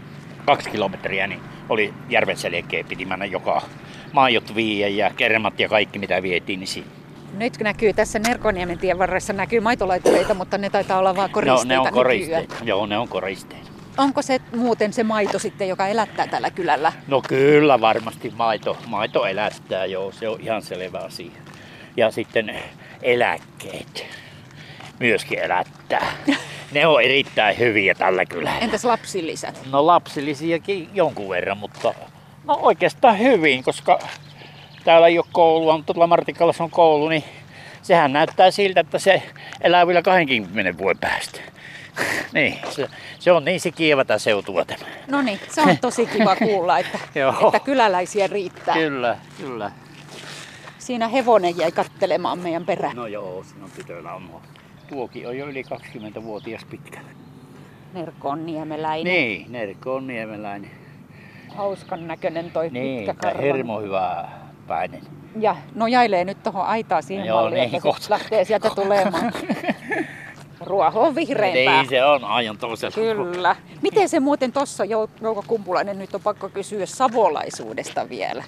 kaksi 0.46 0.70
kilometriä, 0.70 1.28
niin 1.28 1.40
oli 1.70 1.94
järven 2.10 2.38
selkeä, 2.38 2.84
piti 2.84 3.06
mennä 3.06 3.26
joka 3.26 3.62
maajot 4.12 4.56
viiä 4.56 4.88
ja 4.88 5.10
kermat 5.18 5.60
ja 5.60 5.70
kaikki 5.70 6.00
mitä 6.00 6.22
vietiin, 6.24 6.60
niin 6.60 6.68
siinä. 6.68 6.88
Nyt 7.38 7.58
näkyy 7.60 7.94
tässä 7.94 8.20
Nerkoniemen 8.20 8.78
tien 8.80 9.00
varressa 9.00 9.34
näkyy 9.34 9.60
maitolaitureita, 9.60 10.34
mutta 10.34 10.58
ne 10.58 10.70
taitaa 10.70 11.00
olla 11.00 11.16
vaan 11.16 11.30
No, 11.30 11.34
koristeita 11.34 11.68
ne 11.68 11.80
on 11.80 11.86
nykyään. 11.86 11.94
koristeita. 11.94 12.56
Joo, 12.64 12.86
ne 12.86 12.98
on 12.98 13.08
koristeita. 13.08 13.70
Onko 13.98 14.22
se 14.22 14.40
muuten 14.56 14.94
se 14.94 15.04
maito 15.04 15.40
sitten, 15.40 15.68
joka 15.70 15.88
elättää 15.88 16.28
tällä 16.28 16.50
kylällä? 16.50 16.94
No 17.08 17.22
kyllä 17.28 17.82
varmasti 17.82 18.34
maito, 18.38 18.78
maito 18.88 19.26
elättää, 19.26 19.86
joo, 19.86 20.12
se 20.12 20.28
on 20.30 20.42
ihan 20.42 20.62
selvä 20.62 21.00
asia. 21.00 21.32
Ja 21.98 22.12
sitten 22.12 22.56
eläkkeet. 23.02 24.06
myöskin 25.00 25.40
elättää. 25.40 26.08
Ne 26.74 26.88
on 26.88 27.02
erittäin 27.02 27.60
hyviä 27.60 27.96
tällä 27.96 28.26
kylällä. 28.26 28.60
Entäs 28.60 28.86
lapsilisät? 28.86 29.62
No 29.72 29.88
lapsillisiakin 29.88 30.90
jonkun 30.94 31.30
verran, 31.30 31.58
mutta 31.58 31.94
no 32.44 32.60
oikeastaan 32.62 33.20
hyvin, 33.20 33.64
koska 33.64 34.00
täällä 34.84 35.08
ei 35.08 35.18
ole 35.18 35.26
koulua, 35.32 35.78
mutta 35.78 35.94
tuolla 35.94 36.08
Martikalassa 36.08 36.64
on 36.64 36.72
koulu, 36.72 37.10
niin 37.10 37.24
sehän 37.82 38.14
näyttää 38.14 38.52
siltä, 38.52 38.80
että 38.80 39.00
se 39.00 39.24
elää 39.62 39.88
vielä 39.88 40.02
20 40.02 40.78
vuoden 40.78 41.00
päästä. 41.00 41.40
niin, 42.34 42.60
se, 42.70 42.90
se 43.20 43.32
on 43.32 43.46
niin 43.46 43.62
tämä 44.08 44.18
seutua 44.18 44.66
tämä. 44.66 44.86
No 45.08 45.22
niin, 45.22 45.40
se 45.50 45.62
on 45.62 45.78
tosi 45.78 46.06
kiva 46.06 46.36
kuulla, 46.46 46.80
että, 46.80 47.00
että 47.46 47.60
kyläläisiä 47.60 48.28
riittää. 48.28 48.76
Kyllä, 48.76 49.18
kyllä. 49.38 49.72
Siinä 50.78 51.08
hevonen 51.08 51.58
jäi 51.58 51.72
kattelemaan 51.72 52.40
meidän 52.40 52.66
perään. 52.66 52.96
No 52.96 53.08
joo, 53.08 53.44
siinä 53.44 53.66
on 53.66 53.72
tytöllä 53.72 54.14
on 54.14 54.28
nuo. 54.28 54.42
Tuokin 54.94 55.28
on 55.28 55.38
jo 55.38 55.46
yli 55.46 55.62
20-vuotias 55.64 56.66
pitkä. 56.66 57.00
Nerko 57.94 58.30
on 58.30 58.46
niemeläinen. 58.46 59.14
Niin, 59.14 59.52
Nerkko 59.52 59.96
on 59.96 60.08
niemeläinen. 60.08 60.72
Hauskan 61.56 62.08
näköinen 62.08 62.52
toi 62.52 62.70
Niin, 62.70 62.98
pitkä 62.98 63.14
karvan. 63.14 63.42
hermo 63.44 63.80
hyvä 63.82 64.28
päinen. 64.68 65.02
Ja 65.40 65.56
nojailee 65.76 66.26
nyt 66.26 66.44
tuohon 66.44 66.66
aitaan 66.66 67.04
siihen 67.04 67.26
Joo, 67.26 67.42
malliin, 67.42 67.56
niin, 67.56 67.66
että 67.76 67.80
kohta. 67.82 68.06
lähtee 68.10 68.46
sieltä 68.46 68.70
tulemaan. 68.70 69.34
Ruoho 70.66 71.02
on 71.02 71.16
vihreämpää. 71.16 71.78
Niin 71.82 71.90
se 71.90 72.04
on 72.06 72.24
aion 72.24 72.58
toisella. 72.58 72.96
Kyllä. 72.96 73.56
Miten 73.82 74.10
se 74.10 74.20
muuten 74.20 74.52
tuossa 74.52 74.86
Jouko 74.86 75.44
Kumpulainen 75.48 76.00
nyt 76.00 76.16
on 76.16 76.22
pakko 76.22 76.50
kysyä 76.50 76.86
savolaisuudesta 76.86 78.10
vielä? 78.10 78.44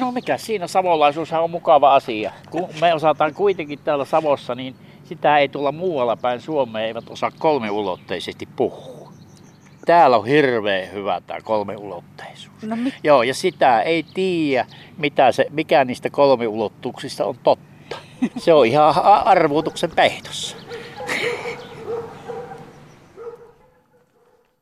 No 0.00 0.12
mikä 0.12 0.36
siinä 0.38 0.66
savolaisuus 0.66 1.32
on 1.32 1.50
mukava 1.50 1.94
asia. 1.94 2.32
Kun 2.50 2.68
me 2.80 2.94
osataan 2.94 3.34
kuitenkin 3.34 3.78
täällä 3.84 4.04
Savossa, 4.04 4.54
niin 4.54 4.74
sitä 5.08 5.38
ei 5.38 5.48
tulla 5.48 5.72
muualla 5.72 6.16
päin 6.16 6.40
Suomea, 6.40 6.86
eivät 6.86 7.10
osaa 7.10 7.30
kolmeulotteisesti 7.38 8.48
puhua. 8.56 9.12
Täällä 9.86 10.16
on 10.16 10.26
hirveän 10.26 10.92
hyvä 10.92 11.20
tämä 11.26 11.40
kolmeulotteisuus. 11.40 12.62
No 12.62 12.76
mi- 12.76 12.92
Joo, 13.04 13.22
ja 13.22 13.34
sitä 13.34 13.82
ei 13.82 14.04
tiedä, 14.14 14.66
mitä 14.98 15.32
se, 15.32 15.46
mikä 15.50 15.84
niistä 15.84 16.10
kolmiulottuuksista 16.10 17.24
on 17.24 17.36
totta. 17.42 17.96
Se 18.38 18.52
on 18.52 18.66
ihan 18.66 18.94
a- 18.96 19.22
arvuutuksen 19.24 19.90
peitossa. 19.90 20.56